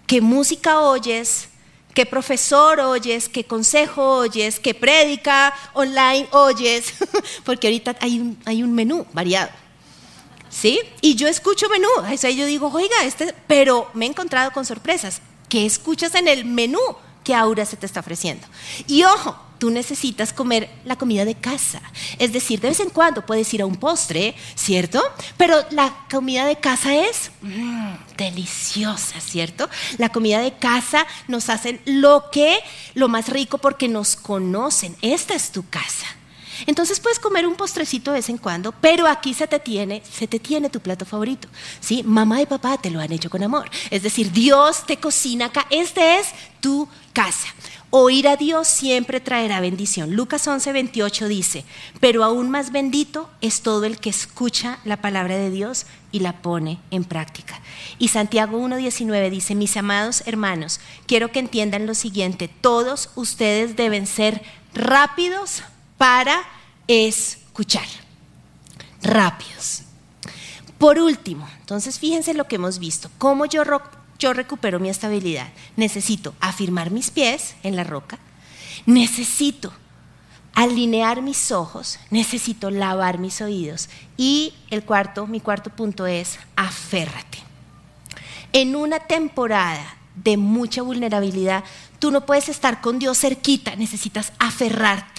¿Qué 0.08 0.22
música 0.22 0.80
oyes? 0.80 1.50
¿Qué 1.94 2.06
profesor 2.06 2.80
oyes? 2.80 3.28
¿Qué 3.28 3.44
consejo 3.44 4.20
oyes? 4.20 4.58
¿Qué 4.62 4.74
prédica 4.74 5.54
online 5.74 6.30
oyes? 6.32 6.94
Porque 7.44 7.68
ahorita 7.68 7.98
hay 8.00 8.22
un, 8.22 8.74
menú 8.74 9.06
variado. 9.12 9.50
¿Sí? 10.50 10.80
Y 11.02 11.16
yo 11.16 11.28
escucho 11.28 11.68
menú. 11.68 11.90
O 11.98 12.18
sea, 12.18 12.30
yo 12.30 12.46
digo, 12.46 12.72
oiga, 12.74 13.04
este, 13.04 13.36
pero 13.46 13.92
me 13.94 14.06
he 14.06 14.08
encontrado 14.08 14.54
con 14.54 14.66
sorpresas. 14.66 15.20
¿Qué 15.50 15.66
escuchas 15.66 16.16
en 16.16 16.30
el 16.30 16.46
menú 16.46 16.80
que 17.22 17.36
Aura 17.36 17.66
se 17.66 17.76
te 17.76 17.86
está 17.86 18.00
ofreciendo? 18.00 18.48
Y 18.88 19.04
ojo, 19.04 19.38
tú 19.60 19.70
necesitas 19.70 20.34
comer 20.34 20.70
la 20.86 20.98
comida 20.98 21.26
de 21.26 21.36
casa. 21.36 21.82
Es 22.20 22.34
decir, 22.34 22.60
de 22.60 22.70
vez 22.70 22.80
en 22.80 22.90
cuando 22.90 23.26
puedes 23.26 23.54
ir 23.54 23.62
a 23.62 23.66
un 23.66 23.76
postre, 23.76 24.36
¿cierto? 24.56 25.02
Pero 25.38 25.56
la 25.72 25.94
comida 26.10 26.46
de 26.46 26.58
casa 26.58 26.96
es 26.96 27.32
mm, 27.42 27.94
deliciosa, 28.18 29.20
¿cierto? 29.20 29.70
La 29.98 30.10
comida 30.10 30.40
de 30.40 30.54
casa 30.54 31.06
nos 31.28 31.50
hacen 31.50 31.82
lo 31.86 32.26
que, 32.32 32.60
lo 32.94 33.08
más 33.08 33.30
rico 33.30 33.58
porque 33.58 33.88
nos 33.88 34.16
conocen. 34.16 34.96
Esta 35.02 35.34
es 35.34 35.52
tu 35.52 35.68
casa. 35.70 36.08
Entonces 36.66 37.00
puedes 37.00 37.20
comer 37.20 37.48
un 37.48 37.56
postrecito 37.56 38.12
de 38.12 38.18
vez 38.18 38.30
en 38.30 38.38
cuando, 38.38 38.72
pero 38.72 39.08
aquí 39.08 39.34
se 39.34 39.48
te 39.48 39.60
tiene, 39.60 40.02
se 40.10 40.28
te 40.28 40.40
tiene 40.40 40.70
tu 40.70 40.80
plato 40.80 41.06
favorito. 41.06 41.48
¿sí? 41.80 42.04
Mamá 42.04 42.42
y 42.42 42.46
papá 42.46 42.78
te 42.78 42.90
lo 42.90 43.00
han 43.00 43.12
hecho 43.12 43.30
con 43.30 43.44
amor. 43.44 43.70
Es 43.90 44.04
decir, 44.04 44.32
Dios 44.32 44.86
te 44.86 44.98
cocina 44.98 45.46
acá. 45.46 45.66
Esta 45.70 46.20
es 46.20 46.28
tu 46.60 46.88
casa. 47.14 47.48
Oír 47.96 48.28
a 48.28 48.38
Dios 48.38 48.68
siempre 48.68 49.20
traerá 49.20 49.60
bendición. 49.60 50.16
Lucas 50.16 50.48
11, 50.48 50.74
28 50.74 51.28
dice, 51.28 51.64
pero 52.00 52.24
aún 52.24 52.50
más 52.50 52.72
bendito 52.72 53.30
es 53.40 53.62
todo 53.62 53.86
el 53.86 54.00
que 54.00 54.10
escucha 54.10 54.80
la 54.84 55.00
palabra 55.00 55.38
de 55.38 55.52
Dios 55.52 55.86
y 56.12 56.22
la 56.22 56.42
pone 56.42 56.80
en 56.90 57.04
práctica. 57.04 57.62
Y 58.00 58.08
Santiago 58.08 58.58
1, 58.58 58.78
19 58.78 59.30
dice, 59.30 59.54
mis 59.54 59.78
amados 59.78 60.24
hermanos, 60.26 60.80
quiero 61.06 61.32
que 61.32 61.38
entiendan 61.38 61.86
lo 61.86 61.94
siguiente, 61.94 62.48
todos 62.48 63.12
ustedes 63.14 63.76
deben 63.76 64.08
ser 64.08 64.42
rápidos 64.74 65.62
para 66.04 66.44
escuchar. 66.86 67.88
Rápidos. 69.02 69.84
Por 70.78 71.00
último, 71.00 71.48
entonces 71.62 71.98
fíjense 71.98 72.34
lo 72.34 72.46
que 72.46 72.58
hemos 72.58 72.78
visto, 72.78 73.10
cómo 73.18 73.46
yo 73.46 73.64
yo 74.20 74.34
recupero 74.34 74.82
mi 74.82 74.90
estabilidad. 74.90 75.48
Necesito 75.78 76.36
afirmar 76.42 76.92
mis 76.92 77.10
pies 77.10 77.56
en 77.64 77.78
la 77.78 77.86
roca, 77.86 78.20
necesito 78.86 79.72
alinear 80.54 81.22
mis 81.22 81.54
ojos, 81.54 82.00
necesito 82.10 82.70
lavar 82.70 83.18
mis 83.18 83.40
oídos 83.40 83.88
y 84.18 84.54
el 84.72 84.84
cuarto, 84.84 85.26
mi 85.26 85.40
cuarto 85.40 85.70
punto 85.70 86.06
es 86.06 86.38
aférrate. 86.58 87.38
En 88.52 88.76
una 88.76 89.00
temporada 89.00 89.96
de 90.16 90.36
mucha 90.36 90.82
vulnerabilidad, 90.82 91.64
tú 92.00 92.12
no 92.12 92.26
puedes 92.26 92.50
estar 92.50 92.82
con 92.82 93.00
Dios 93.00 93.18
cerquita, 93.20 93.78
necesitas 93.78 94.34
aferrarte. 94.38 95.13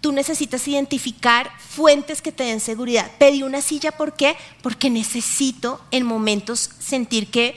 Tú 0.00 0.12
necesitas 0.12 0.66
identificar 0.68 1.50
fuentes 1.58 2.22
que 2.22 2.32
te 2.32 2.44
den 2.44 2.60
seguridad. 2.60 3.10
Pedí 3.18 3.42
una 3.42 3.62
silla, 3.62 3.92
¿por 3.92 4.14
qué? 4.14 4.36
Porque 4.62 4.90
necesito 4.90 5.80
en 5.90 6.04
momentos 6.04 6.70
sentir 6.78 7.30
que 7.30 7.56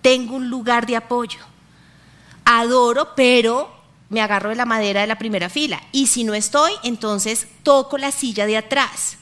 tengo 0.00 0.36
un 0.36 0.48
lugar 0.48 0.86
de 0.86 0.96
apoyo. 0.96 1.40
Adoro, 2.44 3.14
pero 3.14 3.82
me 4.08 4.20
agarro 4.20 4.50
de 4.50 4.56
la 4.56 4.66
madera 4.66 5.00
de 5.00 5.06
la 5.06 5.18
primera 5.18 5.48
fila. 5.48 5.82
Y 5.90 6.06
si 6.06 6.24
no 6.24 6.34
estoy, 6.34 6.72
entonces 6.82 7.46
toco 7.62 7.98
la 7.98 8.12
silla 8.12 8.46
de 8.46 8.58
atrás. 8.58 9.16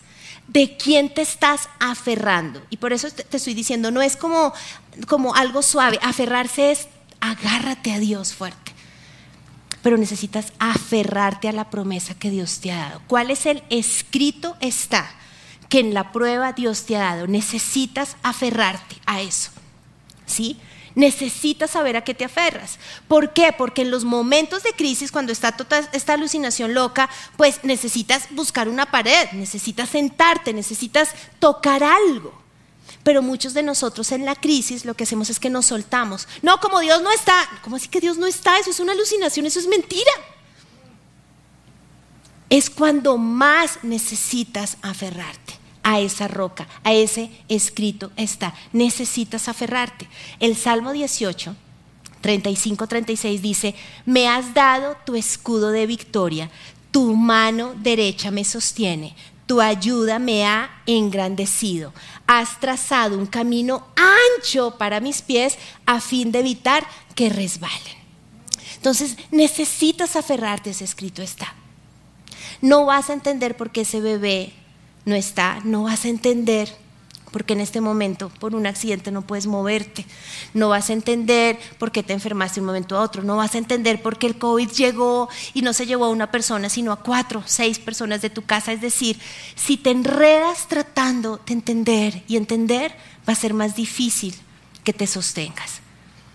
¿De 0.49 0.77
quién 0.77 1.15
te 1.15 1.23
estás 1.23 1.69
aferrando? 1.79 2.61
Y 2.71 2.79
por 2.79 2.93
eso 2.93 3.09
te 3.11 3.37
estoy 3.37 3.55
diciendo, 3.55 3.93
no 3.93 4.03
es 4.03 4.17
como, 4.17 4.53
como 5.07 5.35
algo 5.37 5.63
suave. 5.63 5.99
Aferrarse 6.03 6.73
es 6.73 6.89
agárrate 7.21 7.93
a 7.93 8.01
Dios 8.01 8.35
fuerte. 8.35 8.73
Pero 9.83 9.97
necesitas 9.97 10.53
aferrarte 10.59 11.49
a 11.49 11.53
la 11.53 11.71
promesa 11.71 12.15
que 12.15 12.31
Dios 12.31 12.61
te 12.61 12.73
ha 12.73 12.77
dado. 12.77 13.03
¿Cuál 13.07 13.31
es 13.31 13.47
el 13.47 13.63
escrito 13.71 14.57
está? 14.61 15.11
Que 15.69 15.81
en 15.81 15.95
la 15.95 16.13
prueba 16.13 16.53
Dios 16.53 16.85
te 16.85 16.97
ha 16.97 17.15
dado. 17.15 17.27
Necesitas 17.27 18.17
aferrarte 18.23 18.97
a 19.07 19.21
eso. 19.21 19.51
¿Sí? 20.27 20.59
Necesitas 20.95 21.71
saber 21.71 21.97
a 21.97 22.05
qué 22.05 22.15
te 22.15 22.25
aferras. 22.25 22.79
¿Por 23.07 23.33
qué? 23.33 23.53
Porque 23.57 23.83
en 23.83 23.91
los 23.91 24.05
momentos 24.05 24.63
de 24.63 24.73
crisis, 24.73 25.13
cuando 25.13 25.33
está 25.33 25.53
toda 25.53 25.89
esta 25.93 26.15
alucinación 26.15 26.75
loca, 26.75 27.09
pues 27.37 27.61
necesitas 27.63 28.27
buscar 28.31 28.69
una 28.69 28.91
pared, 28.91 29.31
necesitas 29.33 29.89
sentarte, 29.89 30.53
necesitas 30.53 31.11
tocar 31.39 31.85
algo. 31.85 32.40
Pero 33.03 33.23
muchos 33.23 33.55
de 33.55 33.63
nosotros 33.63 34.13
en 34.13 34.25
la 34.25 34.35
crisis 34.35 34.85
lo 34.85 34.95
que 34.95 35.05
hacemos 35.05 35.31
es 35.31 35.41
que 35.41 35.51
nos 35.51 35.67
soltamos. 35.67 36.29
No, 36.43 36.61
como 36.61 36.81
Dios 36.81 37.01
no 37.03 37.11
está. 37.11 37.49
¿Cómo 37.63 37.77
así 37.77 37.89
que 37.89 38.01
Dios 38.01 38.19
no 38.19 38.27
está? 38.27 38.59
Eso 38.59 38.71
es 38.71 38.81
una 38.81 38.93
alucinación, 38.93 39.47
eso 39.47 39.59
es 39.59 39.67
mentira. 39.67 40.13
Es 42.51 42.69
cuando 42.69 43.17
más 43.17 43.79
necesitas 43.83 44.77
aferrarte 44.83 45.55
a 45.83 46.01
esa 46.01 46.29
roca, 46.29 46.69
a 46.85 46.93
ese 46.93 47.31
escrito 47.49 48.13
está. 48.17 48.55
Necesitas 48.73 49.49
aferrarte. 49.49 50.09
El 50.39 50.57
Salmo 50.57 50.93
18, 50.93 51.57
35, 52.21 52.87
36 52.87 53.43
dice, 53.43 53.75
me 54.05 54.29
has 54.29 54.53
dado 54.53 54.97
tu 55.07 55.15
escudo 55.15 55.71
de 55.71 55.87
victoria, 55.87 56.51
tu 56.91 57.15
mano 57.15 57.75
derecha 57.77 58.31
me 58.31 58.45
sostiene, 58.45 59.15
tu 59.51 59.61
ayuda 59.61 60.21
me 60.21 60.47
ha 60.47 60.71
engrandecido. 60.87 61.93
Has 62.29 62.61
trazado 62.61 63.19
un 63.19 63.27
camino 63.27 63.85
ancho 63.97 64.79
para 64.79 65.01
mis 65.01 65.23
pies 65.23 65.59
a 65.87 66.01
fin 66.01 66.31
de 66.31 66.39
evitar 66.39 66.87
que 67.17 67.31
resbalen. 67.31 67.97
Entonces 68.77 69.17
necesitas 69.33 70.15
aferrarte, 70.15 70.71
ese 70.71 70.85
escrito 70.85 71.21
está. 71.21 71.53
No 72.61 72.87
vas 72.87 73.11
a 73.11 73.13
entender 73.13 73.57
por 73.57 73.73
qué 73.73 73.81
ese 73.81 74.01
bebé 74.01 74.53
no 75.05 75.17
está, 75.17 75.59
no 75.65 75.83
vas 75.83 76.05
a 76.05 76.11
entender, 76.11 76.73
porque 77.31 77.53
en 77.53 77.61
este 77.61 77.81
momento 77.81 78.31
por 78.41 78.55
un 78.55 78.67
accidente 78.67 79.11
no 79.11 79.23
puedes 79.23 79.47
moverte, 79.47 80.05
no 80.55 80.69
vas 80.69 80.91
a 80.91 80.93
entender 80.93 81.59
por 81.79 81.93
qué 81.93 82.03
te 82.03 82.13
enfermaste 82.13 82.57
de 82.57 82.61
un 82.61 82.67
momento 82.67 82.97
a 82.97 83.03
otro, 83.03 83.23
no 83.23 83.37
vas 83.37 83.55
a 83.55 83.59
entender 83.59 84.03
por 84.03 84.19
qué 84.19 84.27
el 84.27 84.39
COVID 84.39 84.71
llegó 84.71 85.29
y 85.55 85.63
no 85.63 85.73
se 85.73 85.87
llevó 85.87 86.07
a 86.07 86.11
una 86.11 86.31
persona, 86.31 86.69
sino 86.69 86.93
a 86.93 87.03
cuatro, 87.03 87.43
seis 87.47 87.79
personas 87.79 88.23
de 88.23 88.31
tu 88.31 88.43
casa. 88.43 88.73
Es 88.73 88.81
decir, 88.81 89.19
si 89.55 89.77
te 89.77 89.91
enredas 89.91 90.69
tratando 90.69 91.41
de 91.47 91.53
entender 91.53 92.23
y 92.29 92.37
entender, 92.37 92.95
va 93.29 93.33
a 93.33 93.37
ser 93.37 93.55
más 93.55 93.77
difícil 93.77 94.35
que 94.85 94.93
te 94.93 95.07
sostengas. 95.07 95.81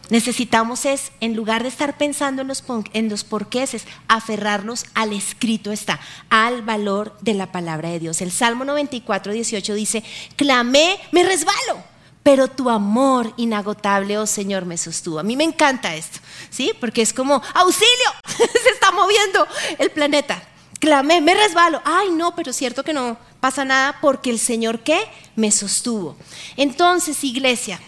Necesitamos 0.09 0.85
es, 0.85 1.11
en 1.19 1.35
lugar 1.35 1.63
de 1.63 1.69
estar 1.69 1.97
pensando 1.97 2.41
en 2.41 2.47
los, 2.47 2.63
en 2.93 3.09
los 3.09 3.23
porqueses, 3.23 3.85
aferrarnos 4.07 4.85
al 4.93 5.13
escrito 5.13 5.71
está, 5.71 5.99
al 6.29 6.61
valor 6.61 7.17
de 7.21 7.33
la 7.33 7.51
palabra 7.51 7.89
de 7.89 7.99
Dios. 7.99 8.21
El 8.21 8.31
Salmo 8.31 8.65
94, 8.65 9.33
18 9.33 9.73
dice, 9.73 10.03
clamé, 10.35 10.99
me 11.11 11.23
resbalo, 11.23 11.83
pero 12.21 12.47
tu 12.47 12.69
amor 12.69 13.33
inagotable, 13.37 14.17
oh 14.17 14.27
Señor, 14.27 14.65
me 14.65 14.77
sostuvo. 14.77 15.19
A 15.19 15.23
mí 15.23 15.35
me 15.35 15.43
encanta 15.43 15.95
esto, 15.95 16.19
¿sí? 16.49 16.71
Porque 16.79 17.01
es 17.01 17.13
como, 17.13 17.41
auxilio, 17.53 18.09
se 18.37 18.69
está 18.69 18.91
moviendo 18.91 19.47
el 19.77 19.91
planeta. 19.91 20.41
Clamé, 20.79 21.21
me 21.21 21.33
resbalo. 21.33 21.81
Ay, 21.83 22.09
no, 22.11 22.35
pero 22.35 22.51
es 22.51 22.57
cierto 22.57 22.83
que 22.83 22.93
no 22.93 23.17
pasa 23.39 23.65
nada 23.65 23.97
porque 24.01 24.29
el 24.29 24.39
Señor, 24.39 24.79
¿qué? 24.81 25.07
Me 25.35 25.51
sostuvo. 25.51 26.15
Entonces, 26.57 27.23
iglesia, 27.23 27.79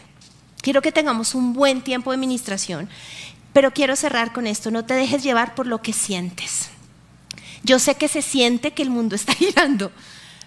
Quiero 0.67 0.81
que 0.81 0.91
tengamos 0.91 1.33
un 1.33 1.53
buen 1.53 1.81
tiempo 1.81 2.11
de 2.11 2.17
ministración, 2.17 2.89
pero 3.53 3.71
quiero 3.71 3.95
cerrar 3.95 4.33
con 4.33 4.45
esto. 4.45 4.69
No 4.69 4.83
te 4.83 4.95
dejes 4.95 5.23
llevar 5.23 5.55
por 5.55 5.65
lo 5.65 5.81
que 5.81 5.93
sientes. 5.93 6.67
Yo 7.63 7.79
sé 7.79 7.95
que 7.95 8.09
se 8.09 8.21
siente 8.21 8.73
que 8.73 8.83
el 8.83 8.89
mundo 8.89 9.15
está 9.15 9.31
girando, 9.33 9.93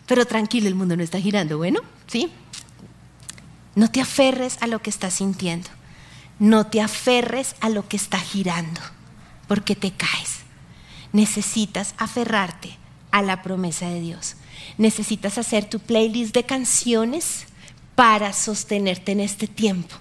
pero 0.05 0.27
tranquilo, 0.27 0.69
el 0.69 0.75
mundo 0.75 0.95
no 0.95 1.03
está 1.03 1.19
girando. 1.19 1.57
Bueno, 1.57 1.81
¿sí? 2.07 2.31
No 3.75 3.91
te 3.91 4.03
aferres 4.03 4.59
a 4.61 4.67
lo 4.67 4.83
que 4.83 4.91
estás 4.91 5.15
sintiendo. 5.15 5.71
No 6.39 6.67
te 6.67 6.83
aferres 6.83 7.55
a 7.63 7.71
lo 7.71 7.89
que 7.89 7.97
está 7.97 8.19
girando, 8.21 8.83
porque 9.49 9.75
te 9.75 9.91
caes. 9.91 10.41
Necesitas 11.15 11.95
aferrarte 11.97 12.77
a 13.11 13.23
la 13.23 13.43
promesa 13.43 13.89
de 13.89 14.03
Dios. 14.03 14.37
Necesitas 14.77 15.39
hacer 15.39 15.65
tu 15.65 15.81
playlist 15.81 16.35
de 16.35 16.45
canciones 16.45 17.47
para 17.95 18.33
sostenerte 18.33 19.13
en 19.13 19.21
este 19.21 19.47
tiempo. 19.47 19.95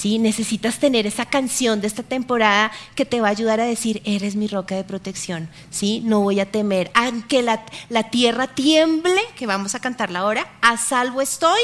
¿Sí? 0.00 0.18
Necesitas 0.18 0.78
tener 0.78 1.06
esa 1.06 1.26
canción 1.26 1.82
de 1.82 1.86
esta 1.86 2.02
temporada 2.02 2.72
que 2.94 3.04
te 3.04 3.20
va 3.20 3.28
a 3.28 3.32
ayudar 3.32 3.60
a 3.60 3.64
decir, 3.64 4.00
eres 4.06 4.34
mi 4.34 4.48
roca 4.48 4.74
de 4.74 4.82
protección, 4.82 5.50
¿sí? 5.70 6.00
no 6.04 6.20
voy 6.20 6.40
a 6.40 6.50
temer. 6.50 6.90
Aunque 6.94 7.42
la, 7.42 7.62
la 7.90 8.08
tierra 8.08 8.46
tiemble, 8.46 9.20
que 9.36 9.46
vamos 9.46 9.74
a 9.74 9.80
cantarla 9.80 10.20
ahora, 10.20 10.50
a 10.62 10.78
salvo 10.78 11.20
estoy 11.20 11.60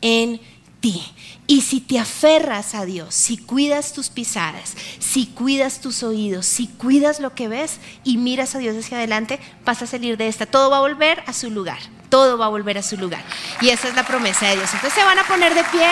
en 0.00 0.40
ti. 0.80 1.02
Y 1.46 1.60
si 1.60 1.80
te 1.80 1.98
aferras 1.98 2.74
a 2.74 2.86
Dios, 2.86 3.14
si 3.14 3.36
cuidas 3.36 3.92
tus 3.92 4.08
pisadas, 4.08 4.74
si 4.98 5.26
cuidas 5.26 5.82
tus 5.82 6.02
oídos, 6.02 6.46
si 6.46 6.68
cuidas 6.68 7.20
lo 7.20 7.34
que 7.34 7.46
ves 7.46 7.78
y 8.04 8.16
miras 8.16 8.54
a 8.54 8.58
Dios 8.58 8.74
hacia 8.74 8.96
adelante, 8.96 9.38
vas 9.66 9.82
a 9.82 9.86
salir 9.86 10.16
de 10.16 10.28
esta. 10.28 10.46
Todo 10.46 10.70
va 10.70 10.78
a 10.78 10.80
volver 10.80 11.22
a 11.26 11.34
su 11.34 11.50
lugar. 11.50 11.78
Todo 12.08 12.38
va 12.38 12.46
a 12.46 12.48
volver 12.48 12.78
a 12.78 12.82
su 12.82 12.96
lugar. 12.96 13.22
Y 13.60 13.68
esa 13.68 13.88
es 13.88 13.94
la 13.94 14.06
promesa 14.06 14.48
de 14.48 14.56
Dios. 14.56 14.70
Entonces 14.72 14.94
se 14.98 15.04
van 15.04 15.18
a 15.18 15.24
poner 15.24 15.54
de 15.54 15.64
pie 15.64 15.90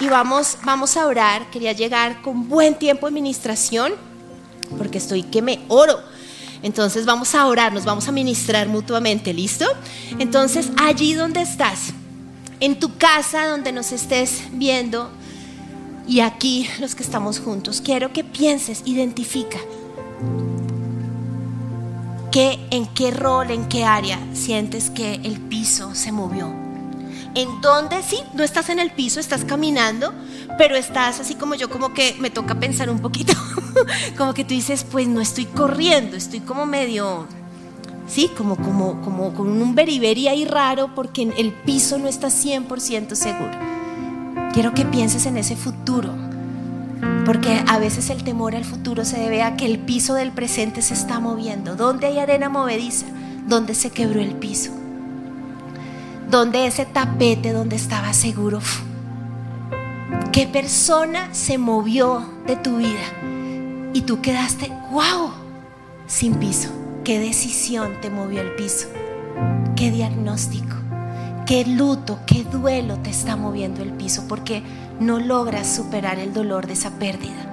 y 0.00 0.08
vamos, 0.08 0.58
vamos 0.64 0.96
a 0.96 1.06
orar. 1.06 1.50
Quería 1.50 1.72
llegar 1.72 2.22
con 2.22 2.48
buen 2.48 2.74
tiempo 2.74 3.06
de 3.06 3.12
ministración 3.12 3.92
porque 4.76 4.98
estoy 4.98 5.22
que 5.22 5.42
me 5.42 5.60
oro. 5.68 5.98
Entonces 6.62 7.06
vamos 7.06 7.34
a 7.34 7.46
orar, 7.46 7.72
nos 7.72 7.84
vamos 7.84 8.08
a 8.08 8.12
ministrar 8.12 8.68
mutuamente, 8.68 9.32
¿listo? 9.32 9.66
Entonces 10.18 10.70
allí 10.76 11.14
donde 11.14 11.42
estás, 11.42 11.92
en 12.60 12.78
tu 12.78 12.96
casa 12.96 13.48
donde 13.48 13.72
nos 13.72 13.90
estés 13.90 14.44
viendo 14.52 15.10
y 16.06 16.20
aquí 16.20 16.68
los 16.78 16.94
que 16.94 17.02
estamos 17.02 17.40
juntos, 17.40 17.80
quiero 17.80 18.12
que 18.12 18.22
pienses, 18.22 18.82
identifica 18.84 19.58
que, 22.30 22.58
en 22.70 22.86
qué 22.86 23.10
rol, 23.10 23.50
en 23.50 23.68
qué 23.68 23.84
área 23.84 24.18
sientes 24.32 24.90
que 24.90 25.14
el 25.16 25.40
piso 25.40 25.94
se 25.94 26.12
movió. 26.12 26.61
En 27.34 27.60
dónde 27.60 28.02
sí, 28.02 28.18
no 28.34 28.42
estás 28.42 28.68
en 28.68 28.78
el 28.78 28.90
piso, 28.90 29.18
estás 29.18 29.44
caminando, 29.44 30.12
pero 30.58 30.76
estás 30.76 31.20
así 31.20 31.34
como 31.34 31.54
yo, 31.54 31.70
como 31.70 31.94
que 31.94 32.16
me 32.18 32.30
toca 32.30 32.54
pensar 32.60 32.90
un 32.90 33.00
poquito, 33.00 33.32
como 34.18 34.34
que 34.34 34.44
tú 34.44 34.50
dices, 34.54 34.84
pues 34.84 35.08
no 35.08 35.20
estoy 35.20 35.46
corriendo, 35.46 36.16
estoy 36.16 36.40
como 36.40 36.66
medio 36.66 37.26
¿sí? 38.12 38.30
Como, 38.36 38.56
como, 38.56 39.00
como 39.00 39.32
con 39.32 39.48
un 39.48 39.74
beriberi 39.74 40.28
ahí 40.28 40.44
raro 40.44 40.94
porque 40.94 41.22
el 41.22 41.52
piso 41.52 41.98
no 41.98 42.08
está 42.08 42.28
100% 42.28 43.14
seguro. 43.14 43.52
Quiero 44.52 44.74
que 44.74 44.84
pienses 44.84 45.24
en 45.24 45.38
ese 45.38 45.56
futuro, 45.56 46.10
porque 47.24 47.64
a 47.66 47.78
veces 47.78 48.10
el 48.10 48.22
temor 48.22 48.54
al 48.54 48.64
futuro 48.64 49.04
se 49.04 49.18
debe 49.18 49.42
a 49.42 49.56
que 49.56 49.64
el 49.64 49.78
piso 49.78 50.14
del 50.14 50.32
presente 50.32 50.82
se 50.82 50.94
está 50.94 51.20
moviendo. 51.20 51.74
¿Dónde 51.74 52.06
hay 52.06 52.18
arena 52.18 52.50
movediza? 52.50 53.06
¿Dónde 53.46 53.74
se 53.74 53.90
quebró 53.90 54.20
el 54.20 54.34
piso? 54.34 54.81
¿Dónde 56.32 56.66
ese 56.66 56.86
tapete 56.86 57.52
donde 57.52 57.76
estaba 57.76 58.14
seguro? 58.14 58.58
¿Qué 60.32 60.46
persona 60.46 61.28
se 61.34 61.58
movió 61.58 62.26
de 62.46 62.56
tu 62.56 62.78
vida 62.78 63.04
y 63.92 64.00
tú 64.00 64.22
quedaste, 64.22 64.72
wow, 64.92 65.30
sin 66.06 66.36
piso? 66.36 66.70
¿Qué 67.04 67.18
decisión 67.18 68.00
te 68.00 68.08
movió 68.08 68.40
al 68.40 68.54
piso? 68.54 68.88
¿Qué 69.76 69.90
diagnóstico? 69.90 70.74
¿Qué 71.44 71.66
luto, 71.66 72.20
qué 72.26 72.44
duelo 72.44 72.96
te 73.00 73.10
está 73.10 73.36
moviendo 73.36 73.82
el 73.82 73.90
piso? 73.90 74.24
Porque 74.26 74.62
no 75.00 75.20
logras 75.20 75.66
superar 75.66 76.18
el 76.18 76.32
dolor 76.32 76.66
de 76.66 76.72
esa 76.72 76.92
pérdida. 76.92 77.44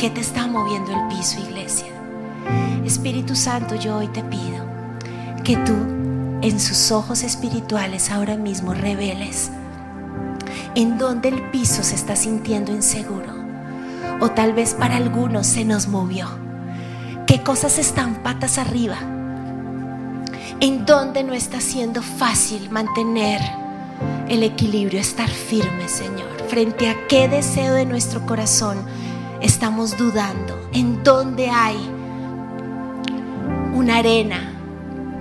¿Qué 0.00 0.10
te 0.10 0.20
está 0.20 0.48
moviendo 0.48 0.90
el 0.90 1.16
piso, 1.16 1.38
iglesia? 1.38 1.92
Espíritu 2.84 3.36
Santo, 3.36 3.76
yo 3.76 3.98
hoy 3.98 4.08
te 4.08 4.24
pido 4.24 4.64
que 5.44 5.56
tú 5.58 6.03
en 6.44 6.60
sus 6.60 6.92
ojos 6.92 7.22
espirituales 7.22 8.10
ahora 8.10 8.36
mismo 8.36 8.74
reveles 8.74 9.50
en 10.74 10.98
dónde 10.98 11.30
el 11.30 11.40
piso 11.50 11.82
se 11.82 11.94
está 11.94 12.16
sintiendo 12.16 12.70
inseguro. 12.70 13.32
O 14.20 14.30
tal 14.30 14.52
vez 14.52 14.74
para 14.74 14.96
algunos 14.96 15.46
se 15.46 15.64
nos 15.64 15.88
movió. 15.88 16.28
Qué 17.26 17.42
cosas 17.42 17.78
están 17.78 18.16
patas 18.22 18.58
arriba, 18.58 18.98
en 20.60 20.84
donde 20.84 21.24
no 21.24 21.32
está 21.32 21.62
siendo 21.62 22.02
fácil 22.02 22.68
mantener 22.70 23.40
el 24.28 24.42
equilibrio, 24.42 25.00
estar 25.00 25.30
firme, 25.30 25.88
Señor, 25.88 26.28
frente 26.48 26.90
a 26.90 27.06
qué 27.08 27.26
deseo 27.26 27.72
de 27.72 27.86
nuestro 27.86 28.26
corazón 28.26 28.76
estamos 29.40 29.96
dudando, 29.96 30.68
en 30.74 31.02
donde 31.02 31.48
hay 31.48 31.78
una 33.74 33.96
arena 33.96 34.53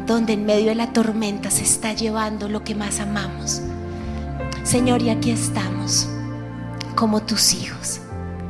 donde 0.05 0.33
en 0.33 0.45
medio 0.45 0.67
de 0.67 0.75
la 0.75 0.93
tormenta 0.93 1.49
se 1.49 1.63
está 1.63 1.93
llevando 1.93 2.49
lo 2.49 2.63
que 2.63 2.75
más 2.75 2.99
amamos. 2.99 3.61
Señor, 4.63 5.01
y 5.01 5.09
aquí 5.09 5.31
estamos 5.31 6.07
como 6.95 7.21
tus 7.21 7.53
hijos 7.53 8.01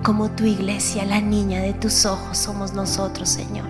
como 0.04 0.30
tu 0.30 0.44
iglesia, 0.44 1.06
la 1.06 1.22
niña 1.22 1.62
de 1.62 1.74
tus 1.74 2.06
ojos 2.06 2.38
somos 2.38 2.74
nosotros, 2.74 3.30
Señor. 3.30 3.70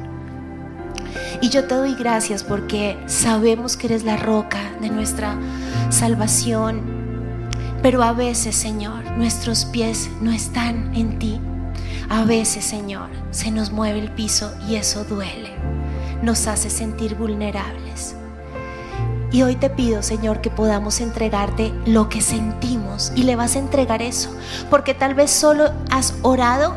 Y 1.41 1.49
yo 1.49 1.67
te 1.67 1.75
doy 1.75 1.93
gracias 1.93 2.43
porque 2.43 2.97
sabemos 3.05 3.77
que 3.77 3.87
eres 3.87 4.03
la 4.03 4.17
roca 4.17 4.59
de 4.81 4.89
nuestra 4.89 5.37
salvación. 5.89 6.81
Pero 7.83 8.01
a 8.01 8.13
veces, 8.13 8.55
Señor, 8.55 9.03
nuestros 9.11 9.65
pies 9.65 10.09
no 10.21 10.31
están 10.31 10.95
en 10.95 11.19
ti. 11.19 11.39
A 12.09 12.23
veces, 12.23 12.65
Señor, 12.65 13.09
se 13.31 13.51
nos 13.51 13.71
mueve 13.71 13.99
el 13.99 14.11
piso 14.11 14.51
y 14.67 14.75
eso 14.75 15.03
duele. 15.03 15.51
Nos 16.23 16.47
hace 16.47 16.69
sentir 16.69 17.15
vulnerables. 17.15 18.15
Y 19.29 19.41
hoy 19.41 19.57
te 19.57 19.69
pido, 19.69 20.01
Señor, 20.01 20.39
que 20.39 20.49
podamos 20.49 21.01
entregarte 21.01 21.73
lo 21.86 22.07
que 22.07 22.21
sentimos 22.21 23.12
y 23.13 23.23
le 23.23 23.36
vas 23.36 23.57
a 23.57 23.59
entregar 23.59 24.01
eso. 24.01 24.33
Porque 24.69 24.93
tal 24.93 25.15
vez 25.15 25.31
solo 25.31 25.73
has 25.91 26.13
orado 26.21 26.75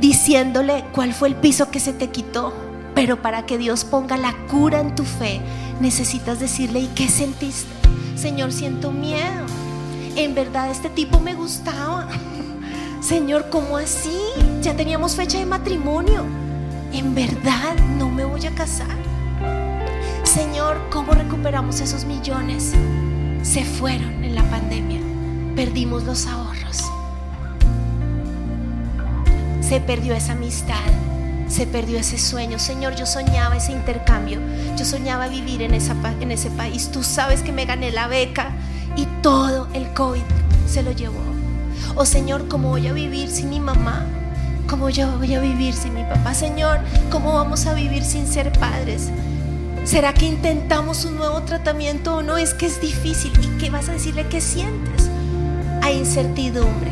diciéndole 0.00 0.84
cuál 0.92 1.14
fue 1.14 1.28
el 1.28 1.36
piso 1.36 1.70
que 1.70 1.78
se 1.78 1.92
te 1.92 2.10
quitó. 2.10 2.52
Pero 2.96 3.22
para 3.22 3.46
que 3.46 3.58
Dios 3.58 3.84
ponga 3.84 4.16
la 4.16 4.34
cura 4.50 4.80
en 4.80 4.96
tu 4.96 5.04
fe, 5.04 5.40
necesitas 5.80 6.40
decirle, 6.40 6.80
¿y 6.80 6.88
qué 6.96 7.08
sentiste? 7.08 7.70
Señor, 8.16 8.50
siento 8.50 8.90
miedo. 8.90 9.46
En 10.16 10.34
verdad 10.34 10.68
este 10.68 10.90
tipo 10.90 11.20
me 11.20 11.34
gustaba. 11.34 12.08
Señor, 13.00 13.50
¿cómo 13.50 13.76
así? 13.76 14.18
Ya 14.62 14.74
teníamos 14.74 15.14
fecha 15.14 15.38
de 15.38 15.46
matrimonio. 15.46 16.43
En 16.94 17.12
verdad 17.12 17.74
no 17.98 18.08
me 18.08 18.24
voy 18.24 18.46
a 18.46 18.54
casar. 18.54 18.96
Señor, 20.22 20.80
¿cómo 20.90 21.10
recuperamos 21.10 21.80
esos 21.80 22.04
millones? 22.04 22.72
Se 23.42 23.64
fueron 23.64 24.22
en 24.22 24.36
la 24.36 24.44
pandemia. 24.44 25.00
Perdimos 25.56 26.04
los 26.04 26.28
ahorros. 26.28 26.84
Se 29.60 29.80
perdió 29.80 30.14
esa 30.14 30.34
amistad. 30.34 30.84
Se 31.48 31.66
perdió 31.66 31.98
ese 31.98 32.16
sueño. 32.16 32.60
Señor, 32.60 32.94
yo 32.94 33.06
soñaba 33.06 33.56
ese 33.56 33.72
intercambio. 33.72 34.38
Yo 34.78 34.84
soñaba 34.84 35.26
vivir 35.26 35.62
en, 35.62 35.74
ese 35.74 36.50
país. 36.50 36.92
Tú 36.92 37.02
sabes 37.02 37.42
que 37.42 37.50
me 37.50 37.64
gané 37.64 37.90
la 37.90 38.06
beca 38.06 38.52
y 38.94 39.06
todo 39.20 39.66
el 39.74 39.92
COVID 39.94 40.22
se 40.68 40.84
lo 40.84 40.92
llevó. 40.92 41.18
Oh 41.96 42.06
Señor, 42.06 42.46
¿cómo 42.46 42.68
voy 42.68 42.86
a 42.86 42.92
vivir 42.92 43.28
sin 43.28 43.48
mi 43.50 43.58
mamá? 43.58 44.06
¿Cómo 44.68 44.88
yo 44.88 45.18
voy 45.18 45.34
a 45.34 45.40
vivir 45.40 45.74
sin 45.74 45.94
mi 45.94 46.04
papá? 46.04 46.34
Señor, 46.34 46.80
¿cómo 47.10 47.34
vamos 47.34 47.66
a 47.66 47.74
vivir 47.74 48.02
sin 48.02 48.26
ser 48.26 48.50
padres? 48.58 49.10
¿Será 49.84 50.14
que 50.14 50.26
intentamos 50.26 51.04
un 51.04 51.16
nuevo 51.16 51.42
tratamiento 51.42 52.16
o 52.16 52.22
no? 52.22 52.38
Es 52.38 52.54
que 52.54 52.66
es 52.66 52.80
difícil. 52.80 53.32
¿Y 53.42 53.58
qué 53.58 53.68
vas 53.68 53.90
a 53.90 53.92
decirle 53.92 54.26
que 54.28 54.40
sientes? 54.40 55.10
Hay 55.82 55.98
incertidumbre, 55.98 56.90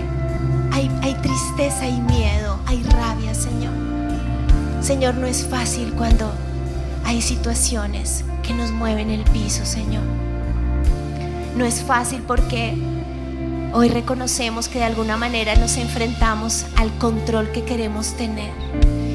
hay, 0.70 0.90
hay 1.02 1.14
tristeza, 1.14 1.84
hay 1.84 1.98
miedo, 2.02 2.58
hay 2.66 2.82
rabia, 2.82 3.34
Señor. 3.34 3.72
Señor, 4.82 5.14
no 5.14 5.26
es 5.26 5.46
fácil 5.46 5.94
cuando 5.94 6.30
hay 7.04 7.22
situaciones 7.22 8.24
que 8.42 8.52
nos 8.52 8.70
mueven 8.70 9.10
el 9.10 9.24
piso, 9.24 9.64
Señor. 9.64 10.04
No 11.56 11.64
es 11.64 11.82
fácil 11.82 12.22
porque 12.26 12.76
hoy 13.72 13.88
reconocemos 13.88 14.68
que 14.68 14.78
de 14.78 14.84
alguna 14.84 15.16
manera 15.16 15.54
nos 15.56 15.76
enfrentamos 15.76 16.66
al 16.76 16.90
control 16.98 17.50
que 17.52 17.64
queremos 17.64 18.16
tener. 18.16 18.52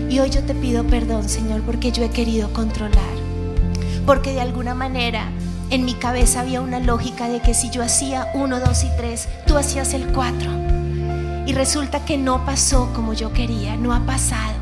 Y 0.10 0.20
hoy 0.20 0.30
yo 0.30 0.44
te 0.44 0.56
pido 0.56 0.84
perdón, 0.86 1.28
Señor, 1.30 1.62
porque 1.64 1.92
yo 1.92 2.04
he 2.04 2.10
querido 2.10 2.52
controlar 2.54 3.18
porque 4.08 4.32
de 4.32 4.40
alguna 4.40 4.74
manera 4.74 5.30
en 5.70 5.84
mi 5.84 5.94
cabeza 5.94 6.40
había 6.40 6.62
una 6.62 6.80
lógica 6.80 7.28
de 7.28 7.42
que 7.42 7.54
si 7.54 7.70
yo 7.70 7.84
hacía 7.84 8.32
uno, 8.34 8.62
dos 8.62 8.86
y 8.86 8.88
tres, 8.96 9.28
tú 9.46 9.58
hacías 9.58 9.94
el 9.94 10.08
cuatro. 10.08 10.50
Y 11.46 11.52
resulta 11.52 12.06
que 12.06 12.18
no 12.18 12.46
pasó 12.46 12.90
como 12.96 13.14
yo 13.14 13.34
quería, 13.34 13.76
no 13.76 13.94
ha 13.94 14.06
pasado. 14.06 14.56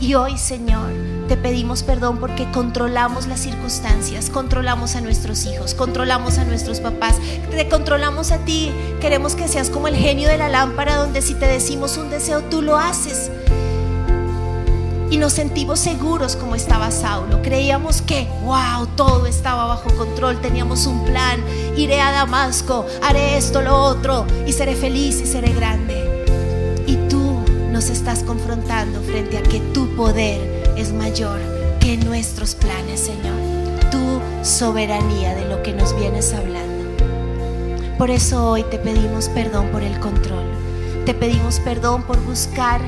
Y 0.00 0.14
hoy, 0.14 0.36
Señor, 0.36 0.90
te 1.32 1.38
pedimos 1.38 1.82
perdón 1.82 2.18
porque 2.18 2.50
controlamos 2.50 3.26
las 3.26 3.40
circunstancias, 3.40 4.28
controlamos 4.28 4.96
a 4.96 5.00
nuestros 5.00 5.46
hijos, 5.46 5.72
controlamos 5.72 6.36
a 6.36 6.44
nuestros 6.44 6.80
papás, 6.80 7.16
te 7.50 7.68
controlamos 7.70 8.32
a 8.32 8.44
ti. 8.44 8.70
Queremos 9.00 9.34
que 9.34 9.48
seas 9.48 9.70
como 9.70 9.88
el 9.88 9.96
genio 9.96 10.28
de 10.28 10.36
la 10.36 10.50
lámpara 10.50 10.96
donde 10.96 11.22
si 11.22 11.32
te 11.32 11.46
decimos 11.46 11.96
un 11.96 12.10
deseo 12.10 12.42
tú 12.42 12.60
lo 12.60 12.76
haces. 12.76 13.30
Y 15.10 15.16
nos 15.16 15.32
sentimos 15.32 15.78
seguros 15.78 16.36
como 16.36 16.54
estaba 16.54 16.90
Saulo. 16.90 17.40
Creíamos 17.40 18.02
que, 18.02 18.28
wow, 18.42 18.86
todo 18.94 19.24
estaba 19.24 19.64
bajo 19.64 19.88
control, 19.96 20.38
teníamos 20.42 20.84
un 20.84 21.02
plan. 21.06 21.42
Iré 21.78 22.02
a 22.02 22.12
Damasco, 22.12 22.84
haré 23.02 23.38
esto, 23.38 23.62
lo 23.62 23.74
otro, 23.74 24.26
y 24.46 24.52
seré 24.52 24.74
feliz 24.74 25.18
y 25.22 25.26
seré 25.26 25.54
grande. 25.54 26.26
Y 26.86 26.96
tú 27.08 27.42
nos 27.70 27.88
estás 27.88 28.22
confrontando 28.22 29.00
frente 29.00 29.38
a 29.38 29.42
que 29.42 29.60
tu 29.72 29.88
poder 29.96 30.51
es 30.76 30.92
mayor 30.92 31.40
que 31.80 31.96
nuestros 31.96 32.54
planes, 32.54 33.00
Señor. 33.00 33.36
Tu 33.90 34.20
soberanía 34.42 35.34
de 35.34 35.48
lo 35.48 35.62
que 35.62 35.72
nos 35.72 35.94
vienes 35.96 36.32
hablando. 36.32 36.72
Por 37.98 38.10
eso 38.10 38.50
hoy 38.50 38.64
te 38.64 38.78
pedimos 38.78 39.28
perdón 39.28 39.68
por 39.68 39.82
el 39.82 39.98
control. 40.00 40.44
Te 41.04 41.14
pedimos 41.14 41.60
perdón 41.60 42.02
por 42.02 42.20
buscar 42.24 42.80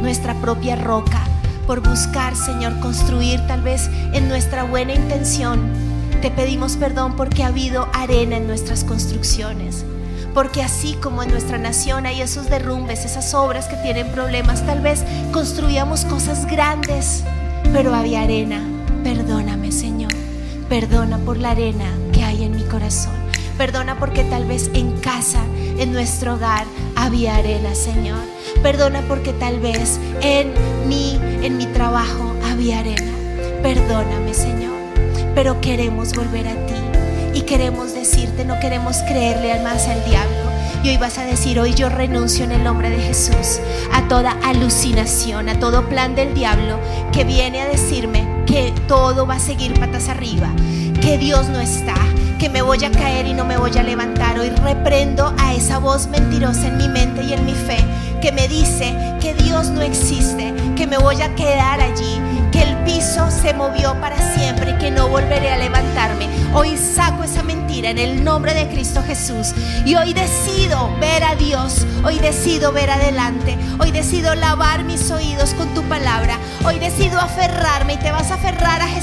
nuestra 0.00 0.34
propia 0.34 0.76
roca, 0.76 1.24
por 1.66 1.80
buscar, 1.80 2.36
Señor, 2.36 2.78
construir 2.80 3.40
tal 3.46 3.62
vez 3.62 3.88
en 4.12 4.28
nuestra 4.28 4.64
buena 4.64 4.94
intención. 4.94 5.60
Te 6.20 6.30
pedimos 6.30 6.76
perdón 6.76 7.16
porque 7.16 7.42
ha 7.42 7.48
habido 7.48 7.88
arena 7.92 8.36
en 8.36 8.46
nuestras 8.46 8.84
construcciones. 8.84 9.84
Porque 10.34 10.62
así 10.62 10.94
como 10.94 11.22
en 11.22 11.30
nuestra 11.30 11.58
nación 11.58 12.06
hay 12.06 12.22
esos 12.22 12.48
derrumbes, 12.48 13.04
esas 13.04 13.34
obras 13.34 13.66
que 13.66 13.76
tienen 13.76 14.08
problemas, 14.12 14.64
tal 14.64 14.80
vez 14.80 15.04
construíamos 15.30 16.04
cosas 16.06 16.46
grandes, 16.46 17.22
pero 17.72 17.94
había 17.94 18.22
arena. 18.22 18.62
Perdóname, 19.04 19.72
Señor. 19.72 20.12
Perdona 20.68 21.18
por 21.18 21.36
la 21.36 21.50
arena 21.50 21.90
que 22.12 22.24
hay 22.24 22.44
en 22.44 22.56
mi 22.56 22.62
corazón. 22.62 23.12
Perdona 23.58 23.98
porque 23.98 24.24
tal 24.24 24.46
vez 24.46 24.70
en 24.72 24.92
casa, 25.00 25.44
en 25.78 25.92
nuestro 25.92 26.34
hogar, 26.34 26.64
había 26.96 27.36
arena, 27.36 27.74
Señor. 27.74 28.20
Perdona 28.62 29.02
porque 29.06 29.34
tal 29.34 29.60
vez 29.60 30.00
en 30.22 30.52
mí, 30.88 31.20
en 31.42 31.58
mi 31.58 31.66
trabajo, 31.66 32.34
había 32.50 32.78
arena. 32.78 33.12
Perdóname, 33.62 34.32
Señor. 34.32 34.72
Pero 35.34 35.60
queremos 35.60 36.14
volver 36.14 36.48
a 36.48 36.66
ti 36.66 36.91
y 37.34 37.42
queremos 37.42 37.94
decirte, 37.94 38.44
no 38.44 38.58
queremos 38.60 38.98
creerle 39.08 39.58
más 39.62 39.88
al 39.88 40.04
diablo. 40.04 40.52
Y 40.82 40.88
hoy 40.88 40.96
vas 40.96 41.18
a 41.18 41.24
decir, 41.24 41.60
hoy 41.60 41.74
yo 41.74 41.88
renuncio 41.88 42.44
en 42.44 42.52
el 42.52 42.64
nombre 42.64 42.90
de 42.90 42.98
Jesús 42.98 43.60
a 43.92 44.08
toda 44.08 44.32
alucinación, 44.42 45.48
a 45.48 45.58
todo 45.58 45.88
plan 45.88 46.16
del 46.16 46.34
diablo 46.34 46.80
que 47.12 47.24
viene 47.24 47.60
a 47.60 47.68
decirme 47.68 48.26
que 48.46 48.72
todo 48.88 49.26
va 49.26 49.36
a 49.36 49.38
seguir 49.38 49.78
patas 49.78 50.08
arriba, 50.08 50.48
que 51.00 51.18
Dios 51.18 51.48
no 51.48 51.60
está, 51.60 51.94
que 52.40 52.48
me 52.48 52.62
voy 52.62 52.84
a 52.84 52.90
caer 52.90 53.26
y 53.26 53.34
no 53.34 53.44
me 53.44 53.56
voy 53.58 53.70
a 53.78 53.82
levantar. 53.84 54.40
Hoy 54.40 54.50
reprendo 54.50 55.32
a 55.38 55.54
esa 55.54 55.78
voz 55.78 56.08
mentirosa 56.08 56.66
en 56.66 56.78
mi 56.78 56.88
mente 56.88 57.22
y 57.22 57.32
en 57.32 57.46
mi 57.46 57.54
fe 57.54 57.78
que 58.20 58.32
me 58.32 58.48
dice 58.48 58.94
que 59.20 59.34
Dios 59.34 59.70
no 59.70 59.82
existe, 59.82 60.52
que 60.76 60.86
me 60.86 60.98
voy 60.98 61.22
a 61.22 61.34
quedar 61.36 61.80
allí, 61.80 62.20
se 63.00 63.54
movió 63.54 63.98
para 64.00 64.16
siempre 64.34 64.72
y 64.72 64.78
que 64.78 64.90
no 64.90 65.08
volveré 65.08 65.50
a 65.50 65.56
levantarme. 65.56 66.28
Hoy 66.54 66.76
saco 66.76 67.24
esa 67.24 67.42
mentira 67.42 67.90
en 67.90 67.98
el 67.98 68.22
nombre 68.22 68.54
de 68.54 68.68
Cristo 68.68 69.02
Jesús. 69.02 69.54
Y 69.84 69.94
hoy 69.94 70.12
decido 70.12 70.90
ver 71.00 71.24
a 71.24 71.34
Dios, 71.34 71.86
hoy 72.04 72.18
decido 72.18 72.72
ver 72.72 72.90
adelante, 72.90 73.58
hoy 73.80 73.90
decido 73.90 74.34
lavar 74.34 74.84
mis 74.84 75.10
oídos 75.10 75.54
con 75.54 75.72
tu 75.74 75.82
palabra, 75.84 76.38
hoy 76.64 76.78
decido 76.78 77.18
aferrarme 77.18 77.94
y 77.94 77.96
te 77.96 78.12
vas 78.12 78.30
a 78.30 78.34
aferrar 78.34 78.80
a 78.82 78.86
Jesús, 78.86 79.01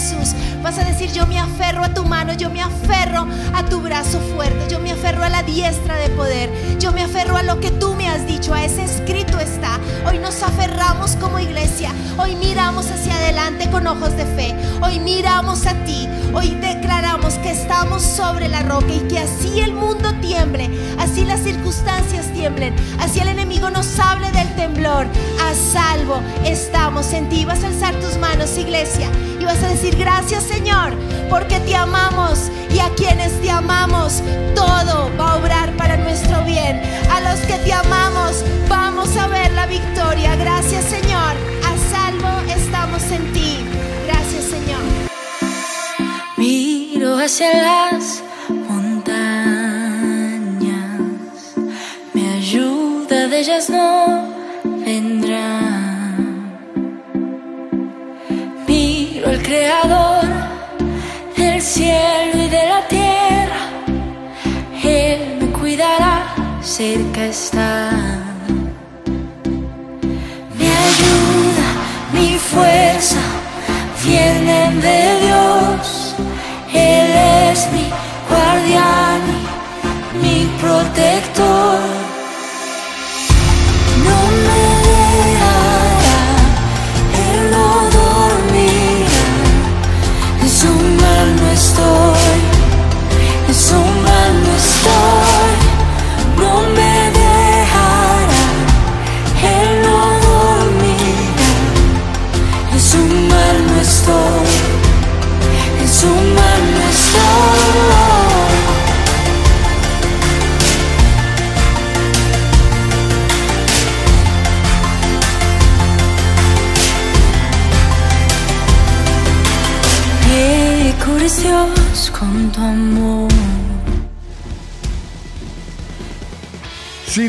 vas 0.69 0.77
a 0.77 0.83
decir 0.83 1.11
yo 1.11 1.25
me 1.25 1.39
aferro 1.39 1.83
a 1.83 1.95
tu 1.95 2.05
mano, 2.05 2.33
yo 2.33 2.51
me 2.51 2.61
aferro 2.61 3.25
a 3.55 3.65
tu 3.65 3.81
brazo 3.81 4.19
fuerte, 4.35 4.67
yo 4.69 4.79
me 4.79 4.91
aferro 4.91 5.23
a 5.23 5.29
la 5.29 5.41
diestra 5.41 5.95
de 5.95 6.09
poder, 6.09 6.51
yo 6.77 6.91
me 6.91 7.01
aferro 7.01 7.37
a 7.37 7.41
lo 7.41 7.59
que 7.59 7.71
tú 7.71 7.95
me 7.95 8.07
has 8.07 8.27
dicho, 8.27 8.53
a 8.53 8.63
ese 8.63 8.83
escrito 8.83 9.39
está. 9.39 9.79
Hoy 10.07 10.19
nos 10.19 10.43
aferramos 10.43 11.15
como 11.15 11.39
iglesia, 11.39 11.91
hoy 12.19 12.35
miramos 12.35 12.85
hacia 12.91 13.15
adelante 13.15 13.67
con 13.71 13.87
ojos 13.87 14.15
de 14.15 14.25
fe, 14.25 14.53
hoy 14.83 14.99
miramos 14.99 15.65
a 15.65 15.73
ti, 15.85 16.07
hoy 16.35 16.51
declaramos 16.61 17.33
que 17.39 17.49
estamos 17.49 18.03
sobre 18.03 18.47
la 18.47 18.61
roca 18.61 18.93
y 18.93 18.99
que 19.07 19.17
así 19.17 19.61
el 19.61 19.73
mundo 19.73 20.13
tiemble, 20.21 20.69
así 20.99 21.25
las 21.25 21.39
circunstancias 21.39 22.31
tiemblen, 22.31 22.75
así 22.99 23.19
el 23.19 23.29
enemigo 23.29 23.71
nos 23.71 23.99
hable 23.99 24.31
del 24.33 24.53
temblor, 24.55 25.07
a 25.41 25.55
salvo 25.55 26.21
estamos 26.45 27.11
en 27.13 27.27
ti. 27.27 27.43
Vas 27.43 27.63
a 27.63 27.67
alzar 27.67 27.95
tus 27.95 28.17
manos, 28.17 28.55
iglesia, 28.55 29.09
vas 29.49 29.63
a 29.63 29.69
decir 29.69 29.95
gracias 29.97 30.43
Señor, 30.43 30.93
porque 31.27 31.59
te 31.61 31.75
amamos 31.75 32.51
y 32.69 32.77
a 32.77 32.89
quienes 32.89 33.31
te 33.41 33.49
amamos, 33.49 34.21
todo 34.53 35.09
va 35.19 35.31
a 35.31 35.37
obrar 35.37 35.75
para 35.75 35.97
nuestro 35.97 36.43
bien. 36.43 36.79
A 37.09 37.19
los 37.21 37.39
que 37.47 37.57
te 37.65 37.73
amamos, 37.73 38.45
vamos 38.67 39.17
a 39.17 39.25
ver 39.27 39.51
la 39.53 39.65
victoria. 39.65 40.35
Gracias 40.35 40.85
Señor, 40.85 41.33
a 41.65 41.71
salvo 41.91 42.29
estamos 42.47 43.01
en 43.11 43.33
ti. 43.33 43.65
Gracias 44.05 44.43
Señor. 44.55 44.83
Miro 46.37 47.17
hacia 47.17 47.51
las 47.69 48.21
montañas, 48.69 49.89
mi 52.13 52.27
ayuda 52.37 53.27
de 53.27 53.39
ellas 53.39 53.67
no 53.67 54.27
vendrá. 54.85 55.68
Al 59.29 59.43
Creador 59.43 60.25
del 61.37 61.61
cielo 61.61 62.33
y 62.33 62.47
de 62.49 62.67
la 62.67 62.87
tierra, 62.87 63.61
Él 64.83 65.37
me 65.39 65.47
cuidará, 65.51 66.33
cerca 66.63 67.27
está. 67.27 67.91
Mi 70.57 70.65
ayuda, 70.65 71.67
mi 72.11 72.39
fuerza, 72.39 73.19